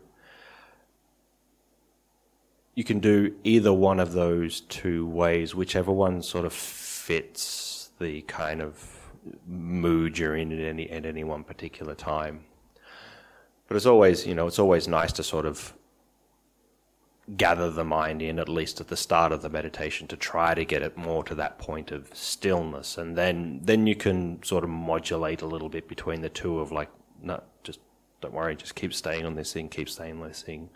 you 2.75 2.83
can 2.83 2.99
do 2.99 3.33
either 3.43 3.71
one 3.71 3.99
of 3.99 4.11
those 4.11 4.61
two 4.61 5.07
ways, 5.07 5.55
whichever 5.55 5.91
one 5.91 6.21
sort 6.21 6.45
of 6.45 6.53
fits 6.53 7.89
the 7.99 8.21
kind 8.23 8.61
of 8.61 8.91
mood 9.47 10.17
you're 10.17 10.35
in 10.35 10.51
at 10.51 10.59
any 10.59 10.89
at 10.89 11.05
any 11.05 11.23
one 11.23 11.43
particular 11.43 11.95
time. 11.95 12.43
But 13.67 13.77
it's 13.77 13.85
always, 13.85 14.25
you 14.25 14.35
know, 14.35 14.47
it's 14.47 14.59
always 14.59 14.87
nice 14.87 15.11
to 15.13 15.23
sort 15.23 15.45
of 15.45 15.73
gather 17.37 17.71
the 17.71 17.83
mind 17.83 18.21
in 18.21 18.37
at 18.37 18.47
least 18.47 18.79
at 18.79 18.87
the 18.87 18.97
start 18.97 19.31
of 19.31 19.41
the 19.41 19.49
meditation 19.49 20.07
to 20.07 20.15
try 20.15 20.53
to 20.53 20.63
get 20.63 20.83
it 20.83 20.95
more 20.95 21.23
to 21.23 21.33
that 21.33 21.57
point 21.57 21.91
of 21.91 22.09
stillness. 22.13 22.97
And 22.97 23.17
then 23.17 23.61
then 23.63 23.87
you 23.87 23.95
can 23.95 24.43
sort 24.43 24.63
of 24.63 24.69
modulate 24.69 25.41
a 25.41 25.47
little 25.47 25.69
bit 25.69 25.87
between 25.87 26.21
the 26.21 26.29
two 26.29 26.59
of 26.59 26.71
like 26.71 26.89
no 27.23 27.41
just 27.63 27.79
don't 28.21 28.33
worry 28.33 28.55
just 28.55 28.75
keep 28.75 28.93
staying 28.93 29.25
on 29.25 29.35
this 29.35 29.53
thing 29.53 29.69
keep 29.69 29.89
staying 29.89 30.21
on 30.21 30.27
this 30.27 30.43
thing. 30.43 30.69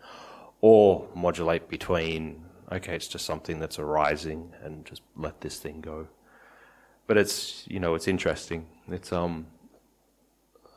Or 0.62 1.08
modulate 1.14 1.70
between 1.70 2.44
okay 2.72 2.96
it's 2.96 3.08
just 3.08 3.26
something 3.26 3.60
that's 3.60 3.78
arising 3.78 4.52
and 4.64 4.86
just 4.86 5.04
let 5.16 5.42
this 5.42 5.60
thing 5.60 5.82
go. 5.82 6.08
But 7.06 7.18
it's 7.18 7.64
you 7.68 7.80
know 7.80 7.94
it's 7.94 8.08
interesting. 8.08 8.66
It's 8.88 9.14
um 9.14 9.46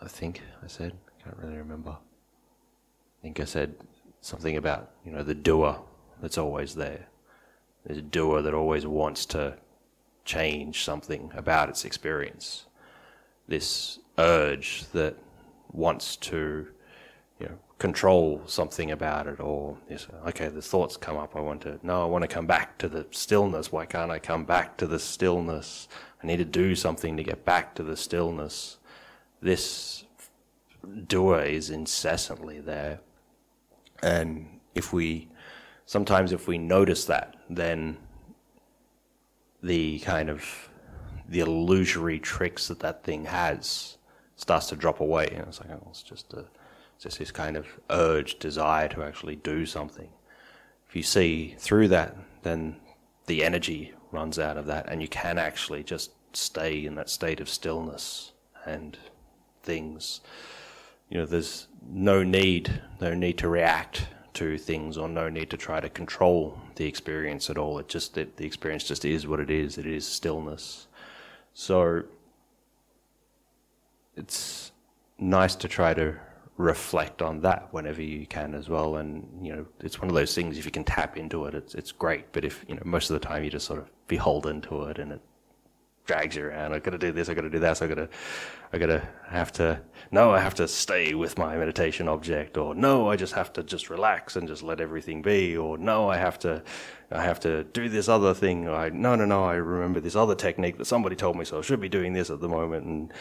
i 0.02 0.08
think 0.08 0.42
i 0.64 0.66
said 0.66 0.92
can't 1.24 1.36
really 1.38 1.56
remember. 1.56 1.90
I 1.90 3.22
think 3.22 3.40
i 3.40 3.44
said 3.44 3.74
something 4.20 4.56
about 4.56 4.90
you 5.04 5.12
know 5.12 5.22
the 5.22 5.34
doer 5.34 5.78
that's 6.20 6.38
always 6.38 6.74
there. 6.74 7.06
There's 7.84 7.98
a 7.98 8.02
doer 8.02 8.42
that 8.42 8.54
always 8.54 8.86
wants 8.86 9.26
to 9.26 9.56
change 10.24 10.84
something 10.84 11.32
about 11.34 11.68
its 11.68 11.84
experience. 11.84 12.66
This 13.48 13.98
urge 14.18 14.84
that 14.92 15.16
wants 15.72 16.16
to 16.16 16.66
you 17.40 17.46
know 17.46 17.58
control 17.78 18.40
something 18.46 18.92
about 18.92 19.26
it 19.26 19.40
or 19.40 19.76
yes, 19.90 20.06
okay 20.28 20.48
the 20.48 20.62
thoughts 20.62 20.96
come 20.96 21.16
up. 21.16 21.34
I 21.34 21.40
want 21.40 21.62
to 21.62 21.78
no 21.82 22.02
i 22.02 22.06
want 22.06 22.22
to 22.22 22.28
come 22.28 22.46
back 22.46 22.78
to 22.78 22.88
the 22.88 23.06
stillness. 23.10 23.72
Why 23.72 23.86
can't 23.86 24.10
i 24.10 24.18
come 24.18 24.44
back 24.44 24.76
to 24.78 24.86
the 24.86 24.98
stillness? 24.98 25.88
I 26.22 26.26
need 26.26 26.36
to 26.38 26.44
do 26.44 26.74
something 26.76 27.16
to 27.16 27.24
get 27.24 27.44
back 27.44 27.74
to 27.74 27.82
the 27.82 27.96
stillness. 27.96 28.78
This 29.40 29.91
doer 31.06 31.40
is 31.40 31.70
incessantly 31.70 32.60
there 32.60 33.00
and 34.02 34.60
if 34.74 34.92
we 34.92 35.28
sometimes 35.86 36.32
if 36.32 36.48
we 36.48 36.58
notice 36.58 37.04
that, 37.06 37.36
then 37.48 37.96
the 39.62 40.00
kind 40.00 40.28
of 40.28 40.70
the 41.28 41.40
illusory 41.40 42.18
tricks 42.18 42.68
that 42.68 42.80
that 42.80 43.04
thing 43.04 43.26
has 43.26 43.96
starts 44.36 44.66
to 44.66 44.76
drop 44.76 45.00
away. 45.00 45.28
And 45.28 45.46
it's 45.48 45.60
like, 45.60 45.70
oh, 45.70 45.86
it's 45.90 46.02
just 46.02 46.32
a, 46.34 46.44
it's 46.94 47.04
just 47.04 47.18
this 47.18 47.30
kind 47.30 47.56
of 47.56 47.66
urge, 47.90 48.38
desire 48.38 48.88
to 48.88 49.02
actually 49.02 49.36
do 49.36 49.64
something. 49.66 50.08
If 50.88 50.96
you 50.96 51.02
see 51.02 51.54
through 51.58 51.88
that, 51.88 52.16
then 52.42 52.76
the 53.26 53.44
energy 53.44 53.92
runs 54.10 54.38
out 54.38 54.56
of 54.56 54.66
that, 54.66 54.88
and 54.88 55.00
you 55.00 55.08
can 55.08 55.38
actually 55.38 55.84
just 55.84 56.10
stay 56.34 56.84
in 56.84 56.96
that 56.96 57.08
state 57.08 57.40
of 57.40 57.48
stillness 57.48 58.32
and 58.66 58.98
things. 59.62 60.20
You 61.12 61.18
know, 61.18 61.26
there's 61.26 61.68
no 61.92 62.22
need, 62.22 62.80
no 62.98 63.12
need 63.12 63.36
to 63.36 63.48
react 63.48 64.06
to 64.32 64.56
things, 64.56 64.96
or 64.96 65.10
no 65.10 65.28
need 65.28 65.50
to 65.50 65.58
try 65.58 65.78
to 65.78 65.90
control 65.90 66.58
the 66.76 66.86
experience 66.86 67.50
at 67.50 67.58
all. 67.58 67.78
It 67.78 67.88
just 67.88 68.14
the 68.14 68.26
experience 68.38 68.84
just 68.84 69.04
is 69.04 69.26
what 69.26 69.38
it 69.38 69.50
is. 69.50 69.76
It 69.76 69.84
is 69.84 70.08
stillness. 70.08 70.86
So 71.52 72.04
it's 74.16 74.72
nice 75.18 75.54
to 75.56 75.68
try 75.68 75.92
to 75.92 76.14
reflect 76.56 77.20
on 77.20 77.42
that 77.42 77.68
whenever 77.74 78.00
you 78.00 78.24
can 78.24 78.54
as 78.54 78.70
well. 78.70 78.96
And 78.96 79.28
you 79.46 79.54
know, 79.54 79.66
it's 79.80 80.00
one 80.00 80.08
of 80.08 80.14
those 80.14 80.34
things. 80.34 80.56
If 80.56 80.64
you 80.64 80.70
can 80.70 80.84
tap 80.84 81.18
into 81.18 81.44
it, 81.44 81.54
it's 81.54 81.74
it's 81.74 81.92
great. 81.92 82.32
But 82.32 82.46
if 82.46 82.64
you 82.66 82.74
know, 82.74 82.82
most 82.86 83.10
of 83.10 83.20
the 83.20 83.26
time 83.26 83.44
you 83.44 83.50
just 83.50 83.66
sort 83.66 83.80
of 83.80 83.90
beholden 84.08 84.62
to 84.62 84.84
it, 84.84 84.98
and 84.98 85.12
it 85.12 85.20
drags 86.04 86.36
you 86.36 86.46
around. 86.46 86.72
I 86.72 86.78
got 86.78 86.90
to 86.90 86.98
do 86.98 87.12
this. 87.12 87.28
I 87.28 87.34
got 87.34 87.42
to 87.42 87.50
do 87.50 87.60
that. 87.60 87.76
So 87.76 87.84
I 87.84 87.88
got 87.88 87.94
to, 87.94 88.08
I 88.72 88.78
got 88.78 88.86
to 88.86 89.08
have 89.28 89.52
to. 89.52 89.80
No, 90.10 90.32
I 90.32 90.40
have 90.40 90.54
to 90.56 90.68
stay 90.68 91.14
with 91.14 91.38
my 91.38 91.56
meditation 91.56 92.08
object, 92.08 92.56
or 92.56 92.74
no, 92.74 93.08
I 93.08 93.16
just 93.16 93.34
have 93.34 93.52
to 93.54 93.62
just 93.62 93.88
relax 93.88 94.36
and 94.36 94.48
just 94.48 94.62
let 94.62 94.80
everything 94.80 95.22
be, 95.22 95.56
or 95.56 95.78
no, 95.78 96.08
I 96.08 96.16
have 96.16 96.38
to, 96.40 96.62
I 97.10 97.22
have 97.22 97.40
to 97.40 97.64
do 97.64 97.88
this 97.88 98.08
other 98.08 98.34
thing. 98.34 98.68
I 98.68 98.88
no, 98.90 99.14
no, 99.14 99.24
no. 99.24 99.44
I 99.44 99.54
remember 99.54 100.00
this 100.00 100.16
other 100.16 100.34
technique 100.34 100.78
that 100.78 100.86
somebody 100.86 101.16
told 101.16 101.36
me, 101.36 101.44
so 101.44 101.58
I 101.58 101.62
should 101.62 101.80
be 101.80 101.88
doing 101.88 102.12
this 102.12 102.30
at 102.30 102.40
the 102.40 102.48
moment, 102.48 102.86
and 102.86 103.12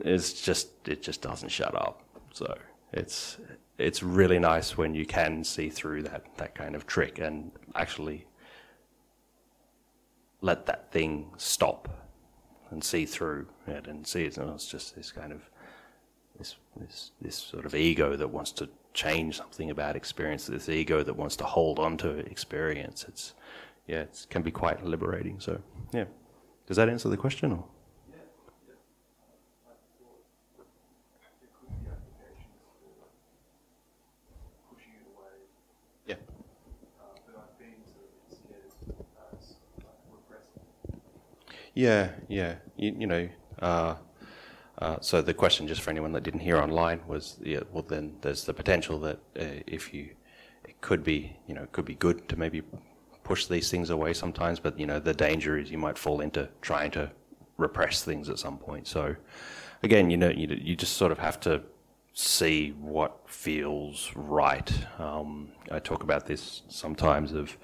it's 0.00 0.32
just 0.32 0.68
it 0.88 1.02
just 1.02 1.22
doesn't 1.22 1.48
shut 1.48 1.74
up. 1.74 2.02
So 2.32 2.56
it's 2.92 3.38
it's 3.78 4.02
really 4.02 4.38
nice 4.38 4.76
when 4.76 4.94
you 4.94 5.06
can 5.06 5.44
see 5.44 5.68
through 5.68 6.02
that 6.04 6.24
that 6.38 6.54
kind 6.54 6.74
of 6.74 6.86
trick 6.86 7.18
and 7.18 7.52
actually 7.74 8.26
let 10.40 10.66
that 10.66 10.92
thing 10.92 11.30
stop 11.36 12.05
and 12.70 12.82
see 12.82 13.06
through 13.06 13.46
it 13.66 13.86
and 13.86 14.06
see 14.06 14.24
it. 14.24 14.36
it's 14.38 14.66
just 14.66 14.96
this 14.96 15.12
kind 15.12 15.32
of 15.32 15.48
this 16.38 16.56
this 16.76 17.12
this 17.20 17.36
sort 17.36 17.66
of 17.66 17.74
ego 17.74 18.16
that 18.16 18.28
wants 18.28 18.52
to 18.52 18.68
change 18.92 19.36
something 19.36 19.70
about 19.70 19.96
experience. 19.96 20.46
This 20.46 20.68
ego 20.68 21.02
that 21.02 21.14
wants 21.14 21.36
to 21.36 21.44
hold 21.44 21.78
on 21.78 21.96
to 21.98 22.18
experience. 22.30 23.04
It's 23.08 23.34
yeah, 23.86 24.00
it 24.00 24.26
can 24.30 24.42
be 24.42 24.50
quite 24.50 24.84
liberating. 24.84 25.40
So 25.40 25.60
yeah, 25.92 26.04
does 26.66 26.76
that 26.76 26.88
answer 26.88 27.08
the 27.08 27.16
question? 27.16 27.52
Or? 27.52 27.64
Yeah, 41.76 42.12
yeah. 42.28 42.54
You, 42.76 42.96
you 42.98 43.06
know, 43.06 43.28
uh, 43.60 43.96
uh, 44.78 44.96
so 45.00 45.20
the 45.20 45.34
question, 45.34 45.68
just 45.68 45.82
for 45.82 45.90
anyone 45.90 46.12
that 46.12 46.22
didn't 46.22 46.40
hear 46.40 46.56
online, 46.56 47.02
was 47.06 47.36
yeah, 47.42 47.60
well, 47.70 47.82
then 47.82 48.16
there's 48.22 48.44
the 48.44 48.54
potential 48.54 48.98
that 49.00 49.18
uh, 49.38 49.62
if 49.66 49.92
you, 49.92 50.08
it 50.64 50.80
could 50.80 51.04
be, 51.04 51.36
you 51.46 51.54
know, 51.54 51.62
it 51.62 51.72
could 51.72 51.84
be 51.84 51.94
good 51.94 52.30
to 52.30 52.36
maybe 52.36 52.62
push 53.24 53.44
these 53.46 53.70
things 53.70 53.90
away 53.90 54.14
sometimes, 54.14 54.58
but 54.58 54.80
you 54.80 54.86
know, 54.86 54.98
the 54.98 55.12
danger 55.12 55.58
is 55.58 55.70
you 55.70 55.76
might 55.76 55.98
fall 55.98 56.22
into 56.22 56.48
trying 56.62 56.90
to 56.92 57.10
repress 57.58 58.02
things 58.02 58.30
at 58.30 58.38
some 58.38 58.56
point. 58.56 58.86
So, 58.86 59.14
again, 59.82 60.10
you 60.10 60.16
know, 60.16 60.30
you 60.30 60.48
you 60.48 60.76
just 60.76 60.94
sort 60.94 61.12
of 61.12 61.18
have 61.18 61.38
to 61.40 61.60
see 62.14 62.70
what 62.80 63.18
feels 63.26 64.10
right. 64.14 64.72
Um, 64.98 65.50
I 65.70 65.78
talk 65.78 66.02
about 66.02 66.24
this 66.26 66.62
sometimes 66.68 67.32
of 67.32 67.58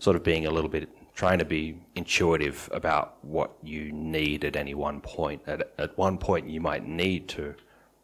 sort 0.00 0.16
of 0.16 0.22
being 0.22 0.44
a 0.44 0.50
little 0.50 0.68
bit 0.68 0.90
trying 1.14 1.38
to 1.38 1.44
be 1.44 1.80
intuitive 1.94 2.68
about 2.72 3.24
what 3.24 3.52
you 3.62 3.92
need 3.92 4.44
at 4.44 4.56
any 4.56 4.74
one 4.74 5.00
point. 5.00 5.42
At, 5.46 5.72
at 5.78 5.96
one 5.96 6.18
point, 6.18 6.48
you 6.48 6.60
might 6.60 6.86
need 6.86 7.28
to 7.28 7.54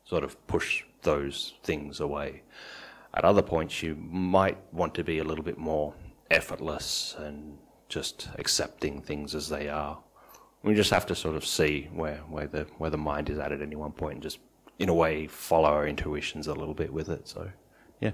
sort 0.05 0.25
of 0.25 0.47
push 0.47 0.85
those 1.03 1.55
things 1.63 2.01
away. 2.01 2.43
At 3.15 3.25
other 3.25 3.43
points, 3.43 3.83
you 3.83 3.97
might 3.97 4.59
want 4.73 4.95
to 4.95 5.05
be 5.05 5.19
a 5.19 5.25
little 5.25 5.45
bit 5.45 5.59
more 5.59 5.95
effortless 6.31 7.17
and 7.19 7.59
just 7.89 8.29
accepting 8.39 9.03
things 9.03 9.35
as 9.35 9.49
they 9.49 9.69
are. 9.69 9.99
We 10.63 10.75
just 10.75 10.91
have 10.91 11.07
to 11.07 11.15
sort 11.15 11.35
of 11.35 11.45
see 11.45 11.89
where, 11.93 12.19
where 12.29 12.47
the 12.47 12.67
where 12.79 12.91
the 12.91 12.99
mind 12.99 13.31
is 13.31 13.39
at 13.39 13.51
at 13.51 13.63
any 13.63 13.77
one 13.77 13.93
point, 13.93 14.15
and 14.15 14.23
just 14.23 14.39
in 14.79 14.89
a 14.89 14.95
way 14.95 15.27
follow 15.27 15.69
our 15.69 15.87
intuitions 15.89 16.47
a 16.47 16.55
little 16.55 16.75
bit 16.75 16.93
with 16.93 17.09
it. 17.09 17.27
So, 17.27 17.51
yeah. 18.01 18.13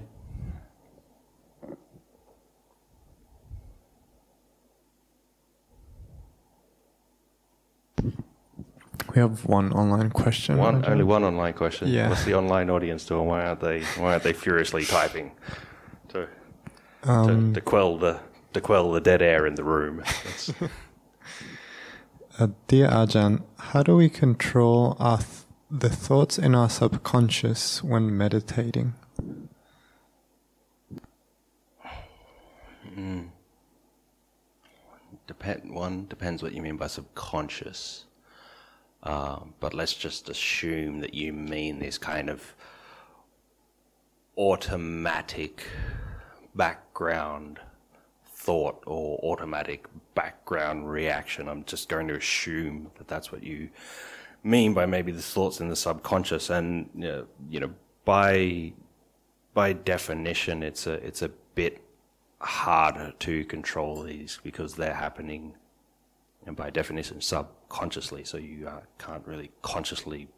We 9.17 9.21
have 9.21 9.45
one 9.45 9.73
online 9.73 10.11
question. 10.11 10.57
One, 10.57 10.85
only 10.85 11.03
one 11.03 11.23
online 11.23 11.55
question. 11.55 11.87
Yeah. 11.87 12.07
What's 12.09 12.23
the 12.23 12.35
online 12.35 12.69
audience 12.69 13.03
doing? 13.03 13.25
Why 13.25 13.47
aren't 13.47 13.61
they? 13.61 13.81
Why 13.97 14.11
aren't 14.11 14.21
they 14.21 14.31
furiously 14.31 14.85
typing 14.85 15.31
to 16.09 16.27
Um, 17.01 17.51
to, 17.51 17.59
to 17.59 17.61
quell 17.61 17.97
the 17.97 18.19
to 18.53 18.61
quell 18.61 18.91
the 18.91 19.01
dead 19.01 19.23
air 19.23 19.47
in 19.47 19.55
the 19.55 19.63
room? 19.63 20.03
Uh, 22.39 22.49
dear 22.67 22.87
Ajahn, 22.89 23.41
how 23.57 23.81
do 23.81 23.95
we 23.95 24.09
control 24.09 24.95
our 24.99 25.17
th- 25.17 25.45
the 25.71 25.89
thoughts 25.89 26.37
in 26.37 26.53
our 26.53 26.69
subconscious 26.69 27.83
when 27.83 28.15
meditating? 28.15 28.93
depend 35.25 35.73
one 35.73 36.05
depends 36.05 36.43
what 36.43 36.53
you 36.53 36.61
mean 36.61 36.77
by 36.77 36.85
subconscious. 36.85 38.06
Um, 39.07 39.53
but 39.61 39.73
let's 39.73 39.93
just 39.93 40.27
assume 40.27 40.99
that 40.99 41.13
you 41.13 41.31
mean 41.31 41.79
this 41.79 41.97
kind 41.97 42.29
of 42.29 42.53
automatic 44.37 45.65
background 46.53 47.59
thought 48.25 48.83
or 48.85 49.17
automatic 49.23 49.85
background 50.13 50.91
reaction. 50.91 51.47
I'm 51.47 51.63
just 51.63 51.87
going 51.87 52.09
to 52.09 52.15
assume 52.15 52.91
that 52.97 53.07
that's 53.07 53.31
what 53.31 53.43
you 53.43 53.69
mean 54.43 54.73
by 54.73 54.85
maybe 54.85 55.13
the 55.13 55.21
thoughts 55.21 55.61
in 55.61 55.69
the 55.69 55.75
subconscious, 55.77 56.49
and 56.49 56.89
uh, 57.03 57.21
you 57.49 57.61
know, 57.61 57.73
by 58.03 58.73
by 59.53 59.71
definition, 59.71 60.63
it's 60.63 60.85
a 60.85 60.93
it's 60.93 61.21
a 61.21 61.29
bit 61.55 61.81
harder 62.41 63.13
to 63.19 63.45
control 63.45 64.03
these 64.03 64.39
because 64.43 64.75
they're 64.75 64.93
happening, 64.93 65.53
and 66.47 66.55
by 66.55 66.69
definition, 66.69 67.21
subconsciously. 67.21 68.23
So 68.23 68.37
you 68.37 68.67
uh, 68.67 68.79
can't 68.97 69.25
really 69.27 69.51
consciously 69.61 70.29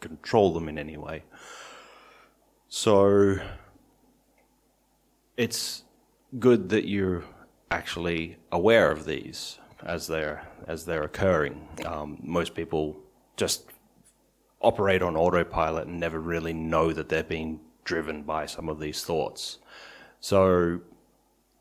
control 0.00 0.52
them 0.52 0.68
in 0.68 0.78
any 0.78 0.96
way. 0.96 1.24
So 2.68 3.36
it's 5.36 5.82
good 6.38 6.70
that 6.70 6.88
you're 6.88 7.24
actually 7.70 8.38
aware 8.50 8.90
of 8.90 9.04
these 9.04 9.58
as 9.84 10.06
they're 10.06 10.46
as 10.66 10.84
they're 10.84 11.02
occurring. 11.02 11.68
Um, 11.84 12.18
most 12.22 12.54
people 12.54 12.96
just 13.36 13.64
operate 14.60 15.02
on 15.02 15.16
autopilot 15.16 15.88
and 15.88 15.98
never 15.98 16.20
really 16.20 16.52
know 16.52 16.92
that 16.92 17.08
they're 17.08 17.24
being 17.24 17.60
driven 17.84 18.22
by 18.22 18.46
some 18.46 18.68
of 18.68 18.78
these 18.78 19.04
thoughts. 19.04 19.58
So 20.20 20.80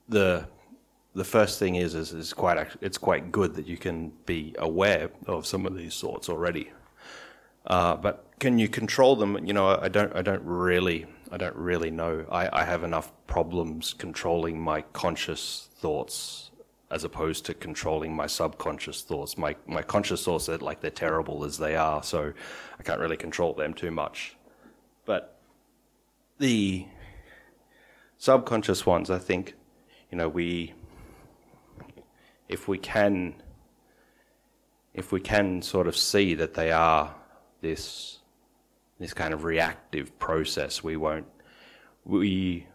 the 0.07 0.47
the 1.13 1.23
first 1.23 1.59
thing 1.59 1.75
is 1.75 1.93
is, 1.93 2.13
is 2.13 2.33
quite 2.33 2.67
it's 2.81 2.97
quite 2.97 3.31
good 3.31 3.55
that 3.55 3.67
you 3.67 3.77
can 3.77 4.11
be 4.25 4.55
aware 4.59 5.09
of 5.27 5.45
some 5.45 5.65
of 5.65 5.75
these 5.75 5.99
thoughts 5.99 6.29
already. 6.29 6.71
Uh, 7.67 7.95
but 7.95 8.25
can 8.39 8.57
you 8.57 8.67
control 8.67 9.15
them? 9.15 9.45
You 9.45 9.53
know, 9.53 9.67
I 9.67 9.89
don't 9.89 10.15
I 10.15 10.21
don't 10.21 10.43
really 10.43 11.05
I 11.31 11.37
don't 11.37 11.55
really 11.55 11.91
know. 11.91 12.25
I, 12.31 12.61
I 12.61 12.65
have 12.65 12.83
enough 12.83 13.11
problems 13.27 13.93
controlling 13.93 14.59
my 14.59 14.81
conscious 14.93 15.69
thoughts 15.75 16.51
as 16.89 17.05
opposed 17.05 17.45
to 17.45 17.53
controlling 17.53 18.13
my 18.13 18.27
subconscious 18.27 19.01
thoughts. 19.01 19.37
My 19.37 19.55
my 19.67 19.81
conscious 19.81 20.23
thoughts 20.23 20.49
are 20.49 20.57
like 20.57 20.81
they're 20.81 20.91
terrible 20.91 21.43
as 21.43 21.57
they 21.57 21.75
are, 21.75 22.03
so 22.03 22.33
I 22.79 22.83
can't 22.83 22.99
really 22.99 23.17
control 23.17 23.53
them 23.53 23.73
too 23.73 23.91
much. 23.91 24.35
But 25.05 25.39
the 26.37 26.85
subconscious 28.17 28.85
ones, 28.85 29.09
I 29.09 29.19
think, 29.19 29.55
you 30.11 30.17
know, 30.17 30.29
we 30.29 30.73
if 32.51 32.67
we 32.67 32.77
can 32.77 33.33
if 34.93 35.11
we 35.11 35.21
can 35.21 35.61
sort 35.61 35.87
of 35.87 35.95
see 35.95 36.33
that 36.35 36.53
they 36.53 36.71
are 36.71 37.15
this 37.61 38.19
this 38.99 39.13
kind 39.13 39.33
of 39.33 39.43
reactive 39.45 40.17
process, 40.19 40.83
we 40.83 40.97
won't 40.97 41.25
we 42.05 42.67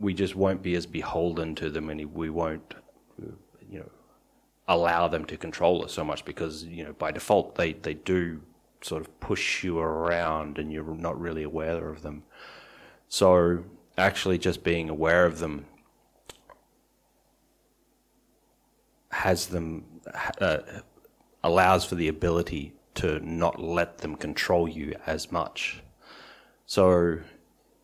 we 0.00 0.14
just 0.14 0.34
won't 0.34 0.62
be 0.62 0.74
as 0.74 0.86
beholden 0.86 1.54
to 1.54 1.70
them, 1.70 1.88
and 1.88 2.12
we 2.14 2.28
won't, 2.28 2.74
you 3.70 3.78
know, 3.78 3.90
allow 4.68 5.08
them 5.08 5.24
to 5.24 5.36
control 5.36 5.84
us 5.84 5.92
so 5.92 6.04
much 6.04 6.24
because 6.24 6.64
you 6.64 6.84
know 6.84 6.92
by 6.94 7.12
default 7.12 7.54
they 7.54 7.74
they 7.74 7.94
do 7.94 8.40
sort 8.80 9.02
of 9.02 9.20
push 9.20 9.62
you 9.62 9.78
around, 9.78 10.58
and 10.58 10.72
you're 10.72 10.96
not 10.96 11.20
really 11.20 11.42
aware 11.42 11.88
of 11.88 12.02
them. 12.02 12.22
So 13.08 13.62
actually, 13.98 14.38
just 14.38 14.64
being 14.64 14.88
aware 14.88 15.26
of 15.26 15.38
them 15.38 15.66
has 19.16 19.46
them 19.46 19.82
uh, 20.40 20.58
allows 21.42 21.86
for 21.86 21.94
the 21.94 22.08
ability 22.08 22.74
to 22.94 23.18
not 23.20 23.60
let 23.60 23.98
them 23.98 24.14
control 24.14 24.68
you 24.68 24.94
as 25.06 25.32
much. 25.32 25.82
So 26.66 27.20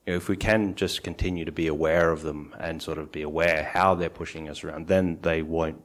if 0.05 0.29
we 0.29 0.37
can 0.37 0.75
just 0.75 1.03
continue 1.03 1.45
to 1.45 1.53
be 1.53 1.69
aware 1.69 2.11
of 2.11 2.23
them 2.23 2.55
and 2.59 2.83
sort 2.83 2.99
of 2.99 3.11
be 3.11 3.23
aware 3.23 3.71
how 3.73 3.95
they're 3.95 4.11
pushing 4.11 4.49
us 4.49 4.63
around, 4.63 4.89
then 4.89 5.19
they 5.23 5.41
won't 5.43 5.83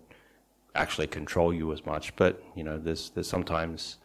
actually 0.76 1.08
control 1.08 1.54
you 1.54 1.72
as 1.72 1.86
much. 1.86 2.16
But 2.18 2.44
you 2.56 2.64
know, 2.64 2.78
there's 2.78 3.12
there's 3.12 3.30
sometimes 3.30 3.98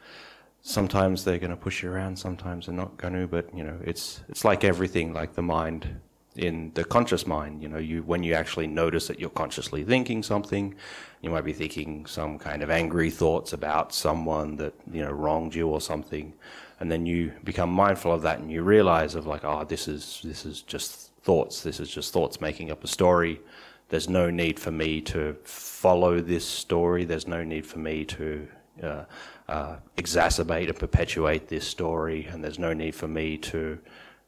sometimes 0.60 1.24
they're 1.24 1.38
going 1.38 1.50
to 1.50 1.56
push 1.56 1.82
you 1.82 1.90
around, 1.90 2.18
sometimes 2.18 2.66
they're 2.66 2.74
not 2.74 2.96
going 2.98 3.14
to. 3.14 3.26
But 3.26 3.52
you 3.56 3.64
know, 3.64 3.78
it's 3.82 4.20
it's 4.28 4.44
like 4.44 4.62
everything, 4.62 5.12
like 5.12 5.34
the 5.34 5.42
mind 5.42 6.00
in 6.36 6.72
the 6.74 6.84
conscious 6.84 7.26
mind. 7.26 7.62
You 7.62 7.68
know, 7.68 7.78
you 7.78 8.02
when 8.02 8.22
you 8.22 8.34
actually 8.34 8.66
notice 8.66 9.08
that 9.08 9.20
you're 9.20 9.30
consciously 9.30 9.84
thinking 9.84 10.22
something, 10.22 10.74
you 11.20 11.30
might 11.30 11.44
be 11.44 11.52
thinking 11.52 12.06
some 12.06 12.38
kind 12.38 12.62
of 12.62 12.70
angry 12.70 13.10
thoughts 13.10 13.52
about 13.52 13.92
someone 13.94 14.56
that 14.56 14.74
you 14.90 15.02
know 15.02 15.10
wronged 15.10 15.54
you 15.54 15.68
or 15.68 15.80
something, 15.80 16.32
and 16.80 16.90
then 16.90 17.06
you 17.06 17.32
become 17.44 17.70
mindful 17.70 18.12
of 18.12 18.22
that 18.22 18.38
and 18.38 18.50
you 18.50 18.62
realize 18.62 19.14
of 19.14 19.26
like, 19.26 19.44
oh, 19.44 19.64
this 19.64 19.88
is 19.88 20.20
this 20.24 20.44
is 20.46 20.62
just 20.62 21.12
thoughts. 21.22 21.62
This 21.62 21.80
is 21.80 21.90
just 21.90 22.12
thoughts 22.12 22.40
making 22.40 22.70
up 22.70 22.82
a 22.84 22.88
story. 22.88 23.40
There's 23.88 24.08
no 24.08 24.30
need 24.30 24.58
for 24.58 24.70
me 24.70 25.02
to 25.02 25.36
follow 25.44 26.20
this 26.20 26.46
story. 26.46 27.04
There's 27.04 27.26
no 27.26 27.44
need 27.44 27.66
for 27.66 27.78
me 27.78 28.06
to 28.06 28.48
uh, 28.82 29.04
uh, 29.48 29.76
exacerbate 29.98 30.68
and 30.68 30.78
perpetuate 30.78 31.48
this 31.48 31.66
story, 31.66 32.26
and 32.30 32.42
there's 32.42 32.58
no 32.58 32.72
need 32.72 32.94
for 32.94 33.06
me 33.06 33.36
to, 33.36 33.78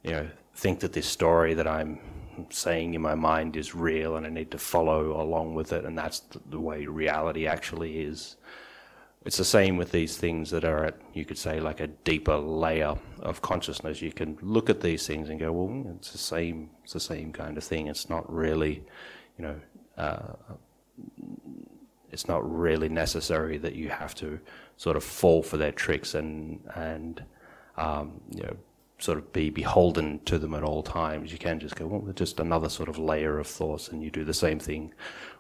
you 0.02 0.10
know, 0.10 0.28
think 0.54 0.80
that 0.80 0.92
this 0.92 1.06
story 1.06 1.54
that 1.54 1.66
I'm 1.66 2.00
saying 2.50 2.94
in 2.94 3.02
my 3.02 3.14
mind 3.14 3.56
is 3.56 3.74
real 3.74 4.16
and 4.16 4.26
I 4.26 4.30
need 4.30 4.50
to 4.52 4.58
follow 4.58 5.20
along 5.20 5.54
with 5.54 5.72
it, 5.72 5.84
and 5.84 5.96
that's 5.96 6.22
the 6.48 6.60
way 6.60 6.86
reality 6.86 7.46
actually 7.46 8.00
is. 8.00 8.36
It's 9.24 9.38
the 9.38 9.44
same 9.44 9.78
with 9.78 9.90
these 9.90 10.18
things 10.18 10.50
that 10.50 10.64
are 10.64 10.84
at, 10.84 10.98
you 11.14 11.24
could 11.24 11.38
say, 11.38 11.58
like 11.58 11.80
a 11.80 11.86
deeper 11.86 12.36
layer 12.36 12.94
of 13.20 13.40
consciousness. 13.40 14.02
You 14.02 14.12
can 14.12 14.36
look 14.42 14.68
at 14.68 14.82
these 14.82 15.06
things 15.06 15.30
and 15.30 15.40
go, 15.40 15.50
well, 15.50 15.94
it's 15.96 16.12
the 16.12 16.18
same, 16.18 16.68
it's 16.82 16.92
the 16.92 17.00
same 17.00 17.32
kind 17.32 17.56
of 17.56 17.64
thing. 17.64 17.86
It's 17.86 18.10
not 18.10 18.30
really, 18.30 18.84
you 19.38 19.46
know, 19.46 19.60
uh, 19.96 20.34
it's 22.14 22.28
not 22.28 22.48
really 22.48 22.88
necessary 22.88 23.58
that 23.58 23.74
you 23.74 23.88
have 23.88 24.14
to 24.14 24.38
sort 24.76 24.96
of 24.96 25.02
fall 25.02 25.42
for 25.42 25.56
their 25.56 25.72
tricks 25.72 26.14
and 26.14 26.60
and 26.74 27.24
um, 27.76 28.20
you 28.30 28.42
know 28.44 28.56
sort 28.98 29.18
of 29.18 29.32
be 29.32 29.50
beholden 29.50 30.20
to 30.24 30.38
them 30.38 30.54
at 30.54 30.62
all 30.62 30.82
times. 30.82 31.32
You 31.32 31.38
can 31.38 31.58
just 31.58 31.76
go, 31.76 31.86
well, 31.86 32.12
just 32.12 32.40
another 32.40 32.68
sort 32.68 32.88
of 32.88 32.98
layer 32.98 33.38
of 33.38 33.46
thoughts, 33.46 33.88
and 33.88 34.02
you 34.02 34.10
do 34.10 34.24
the 34.24 34.34
same 34.34 34.58
thing 34.58 34.92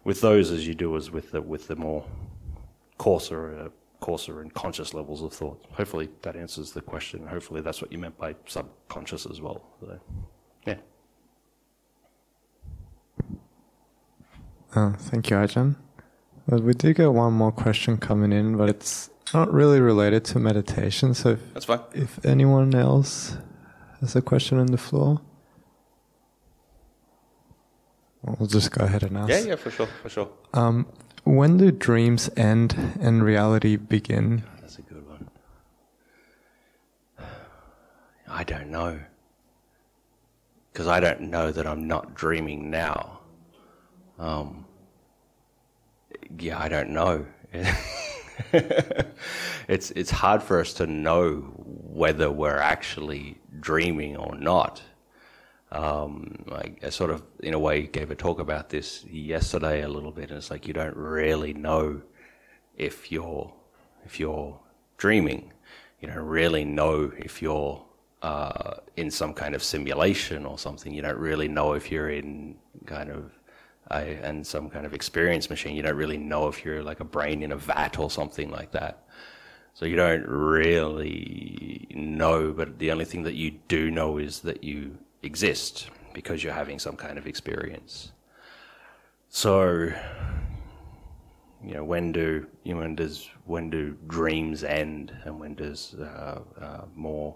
with 0.02 0.20
those 0.20 0.50
as 0.50 0.66
you 0.66 0.74
do 0.74 0.96
as 0.96 1.10
with 1.10 1.30
the 1.30 1.40
with 1.40 1.68
the 1.68 1.76
more 1.76 2.04
coarser, 2.98 3.58
uh, 3.58 3.68
coarser 4.00 4.40
and 4.40 4.52
conscious 4.54 4.94
levels 4.94 5.22
of 5.22 5.32
thought. 5.32 5.64
Hopefully 5.72 6.08
that 6.22 6.36
answers 6.36 6.72
the 6.72 6.82
question. 6.82 7.26
Hopefully 7.26 7.60
that's 7.60 7.80
what 7.80 7.90
you 7.92 7.98
meant 7.98 8.18
by 8.18 8.34
subconscious 8.46 9.26
as 9.26 9.40
well. 9.40 9.64
So, 9.80 10.00
yeah. 10.66 10.76
Uh, 14.74 14.92
thank 14.94 15.30
you, 15.30 15.36
Ajahn. 15.36 15.76
Well, 16.46 16.60
we 16.60 16.74
do 16.74 16.92
get 16.92 17.12
one 17.12 17.32
more 17.32 17.52
question 17.52 17.96
coming 17.96 18.32
in, 18.32 18.56
but 18.56 18.68
it's 18.68 19.08
not 19.32 19.52
really 19.52 19.80
related 19.80 20.24
to 20.26 20.38
meditation. 20.38 21.14
So 21.14 21.30
if, 21.30 21.54
that's 21.54 21.64
fine. 21.64 21.80
If 21.94 22.24
anyone 22.24 22.74
else 22.74 23.36
has 24.00 24.14
a 24.16 24.22
question 24.22 24.58
on 24.58 24.66
the 24.66 24.78
floor, 24.78 25.20
we'll 28.22 28.48
just 28.48 28.70
go 28.70 28.84
ahead 28.84 29.02
and 29.02 29.16
ask. 29.16 29.30
Yeah, 29.30 29.40
yeah, 29.40 29.56
for 29.56 29.70
sure, 29.70 29.86
for 30.02 30.08
sure. 30.08 30.28
Um, 30.52 30.86
when 31.24 31.56
do 31.56 31.70
dreams 31.70 32.28
end 32.36 32.76
and 33.00 33.24
reality 33.24 33.76
begin? 33.76 34.44
That's 34.60 34.78
a 34.78 34.82
good 34.82 35.06
one. 35.08 35.30
I 38.28 38.44
don't 38.44 38.70
know. 38.70 39.00
Because 40.72 40.86
I 40.88 41.00
don't 41.00 41.22
know 41.22 41.52
that 41.52 41.66
I'm 41.66 41.86
not 41.86 42.14
dreaming 42.14 42.68
now. 42.68 43.20
Um, 44.18 44.66
yeah, 46.38 46.60
I 46.60 46.68
don't 46.68 46.90
know. 46.90 47.26
it's 49.68 49.90
it's 49.92 50.10
hard 50.10 50.42
for 50.42 50.60
us 50.60 50.74
to 50.74 50.86
know 50.86 51.36
whether 51.56 52.30
we're 52.30 52.58
actually 52.58 53.38
dreaming 53.60 54.16
or 54.16 54.34
not. 54.36 54.82
Um, 55.70 56.44
I, 56.52 56.74
I, 56.84 56.90
sort 56.90 57.10
of, 57.10 57.22
in 57.40 57.52
a 57.52 57.58
way, 57.58 57.82
gave 57.82 58.10
a 58.12 58.14
talk 58.14 58.38
about 58.38 58.68
this 58.68 59.04
yesterday 59.06 59.82
a 59.82 59.88
little 59.88 60.12
bit, 60.12 60.30
and 60.30 60.38
it's 60.38 60.50
like 60.50 60.68
you 60.68 60.74
don't 60.74 60.96
really 60.96 61.52
know 61.52 62.02
if 62.76 63.10
you're 63.10 63.52
if 64.04 64.20
you're 64.20 64.58
dreaming. 64.96 65.52
You 66.00 66.08
don't 66.08 66.18
really 66.18 66.64
know 66.64 67.10
if 67.16 67.42
you're 67.42 67.84
uh, 68.22 68.76
in 68.96 69.10
some 69.10 69.34
kind 69.34 69.54
of 69.54 69.62
simulation 69.62 70.46
or 70.46 70.58
something. 70.58 70.94
You 70.94 71.02
don't 71.02 71.18
really 71.18 71.48
know 71.48 71.72
if 71.74 71.90
you're 71.90 72.10
in 72.10 72.56
kind 72.86 73.10
of 73.10 73.32
I, 73.88 74.00
and 74.00 74.46
some 74.46 74.70
kind 74.70 74.86
of 74.86 74.94
experience 74.94 75.50
machine. 75.50 75.76
You 75.76 75.82
don't 75.82 75.96
really 75.96 76.16
know 76.16 76.48
if 76.48 76.64
you're 76.64 76.82
like 76.82 77.00
a 77.00 77.04
brain 77.04 77.42
in 77.42 77.52
a 77.52 77.56
vat 77.56 77.98
or 77.98 78.10
something 78.10 78.50
like 78.50 78.72
that. 78.72 79.04
So 79.74 79.86
you 79.86 79.96
don't 79.96 80.26
really 80.26 81.86
know, 81.94 82.52
but 82.52 82.78
the 82.78 82.92
only 82.92 83.04
thing 83.04 83.24
that 83.24 83.34
you 83.34 83.52
do 83.68 83.90
know 83.90 84.18
is 84.18 84.40
that 84.40 84.62
you 84.62 84.96
exist 85.22 85.90
because 86.12 86.44
you're 86.44 86.52
having 86.52 86.78
some 86.78 86.96
kind 86.96 87.18
of 87.18 87.26
experience. 87.26 88.12
So, 89.28 89.90
you 91.64 91.74
know, 91.74 91.82
when 91.82 92.12
do 92.12 92.46
you 92.62 92.74
know, 92.74 92.80
when 92.80 92.94
does 92.94 93.28
when 93.46 93.68
do 93.68 93.96
dreams 94.06 94.62
end, 94.62 95.12
and 95.24 95.40
when 95.40 95.54
does 95.54 95.94
uh, 95.94 96.40
uh, 96.60 96.84
more 96.94 97.34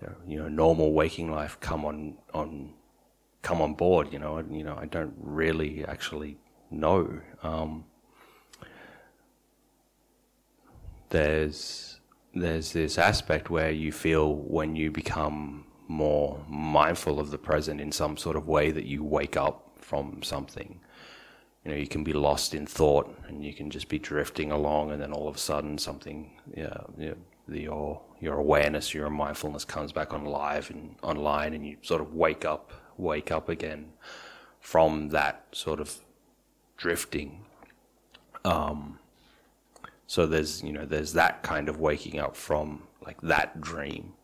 you 0.00 0.06
know, 0.06 0.14
you 0.26 0.38
know 0.40 0.48
normal 0.48 0.92
waking 0.92 1.30
life 1.30 1.58
come 1.60 1.86
on 1.86 2.18
on 2.34 2.74
come 3.42 3.60
on 3.60 3.74
board. 3.74 4.12
You 4.12 4.18
know, 4.18 4.42
you 4.50 4.64
know, 4.64 4.76
I 4.80 4.86
don't 4.86 5.14
really 5.18 5.84
actually 5.84 6.38
know. 6.70 7.20
Um, 7.42 7.84
there's 11.10 12.00
there's 12.34 12.72
this 12.72 12.96
aspect 12.96 13.50
where 13.50 13.70
you 13.70 13.92
feel 13.92 14.34
when 14.34 14.74
you 14.74 14.90
become 14.90 15.66
more 15.88 16.42
mindful 16.48 17.20
of 17.20 17.30
the 17.30 17.36
present 17.38 17.80
in 17.80 17.92
some 17.92 18.16
sort 18.16 18.36
of 18.36 18.48
way 18.48 18.70
that 18.70 18.86
you 18.86 19.04
wake 19.04 19.36
up 19.36 19.76
from 19.76 20.22
something. 20.22 20.80
You 21.64 21.70
know, 21.70 21.76
you 21.76 21.86
can 21.86 22.02
be 22.02 22.14
lost 22.14 22.54
in 22.54 22.66
thought 22.66 23.14
and 23.28 23.44
you 23.44 23.52
can 23.52 23.70
just 23.70 23.88
be 23.88 23.98
drifting 23.98 24.50
along, 24.50 24.90
and 24.90 25.00
then 25.02 25.12
all 25.12 25.28
of 25.28 25.36
a 25.36 25.38
sudden 25.38 25.76
something, 25.78 26.30
yeah, 26.56 26.78
the, 26.96 27.14
your 27.48 28.00
your 28.20 28.36
awareness, 28.36 28.94
your 28.94 29.10
mindfulness 29.10 29.64
comes 29.64 29.92
back 29.92 30.14
on 30.14 30.24
live 30.24 30.70
and 30.70 30.96
online, 31.02 31.52
and 31.54 31.66
you 31.66 31.76
sort 31.82 32.00
of 32.00 32.14
wake 32.14 32.44
up 32.44 32.72
wake 32.96 33.30
up 33.30 33.48
again 33.48 33.92
from 34.60 35.10
that 35.10 35.46
sort 35.52 35.80
of 35.80 35.98
drifting. 36.76 37.44
Um, 38.44 38.98
so 40.06 40.26
there's 40.26 40.62
you 40.62 40.72
know 40.72 40.84
there's 40.84 41.12
that 41.14 41.42
kind 41.42 41.68
of 41.68 41.80
waking 41.80 42.18
up 42.18 42.36
from 42.36 42.82
like 43.04 43.20
that 43.22 43.60
dream. 43.60 44.14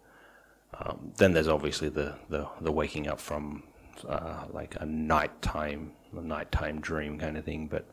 Um, 0.81 1.13
then 1.17 1.33
there's 1.33 1.49
obviously 1.49 1.89
the, 1.89 2.15
the, 2.29 2.47
the 2.61 2.71
waking 2.71 3.09
up 3.09 3.21
from 3.21 3.65
uh, 4.07 4.45
like 4.53 4.77
a 4.81 4.87
nighttime 4.87 5.93
a 6.17 6.21
nighttime 6.21 6.81
dream 6.81 7.19
kind 7.19 7.37
of 7.37 7.45
thing. 7.45 7.67
But 7.67 7.87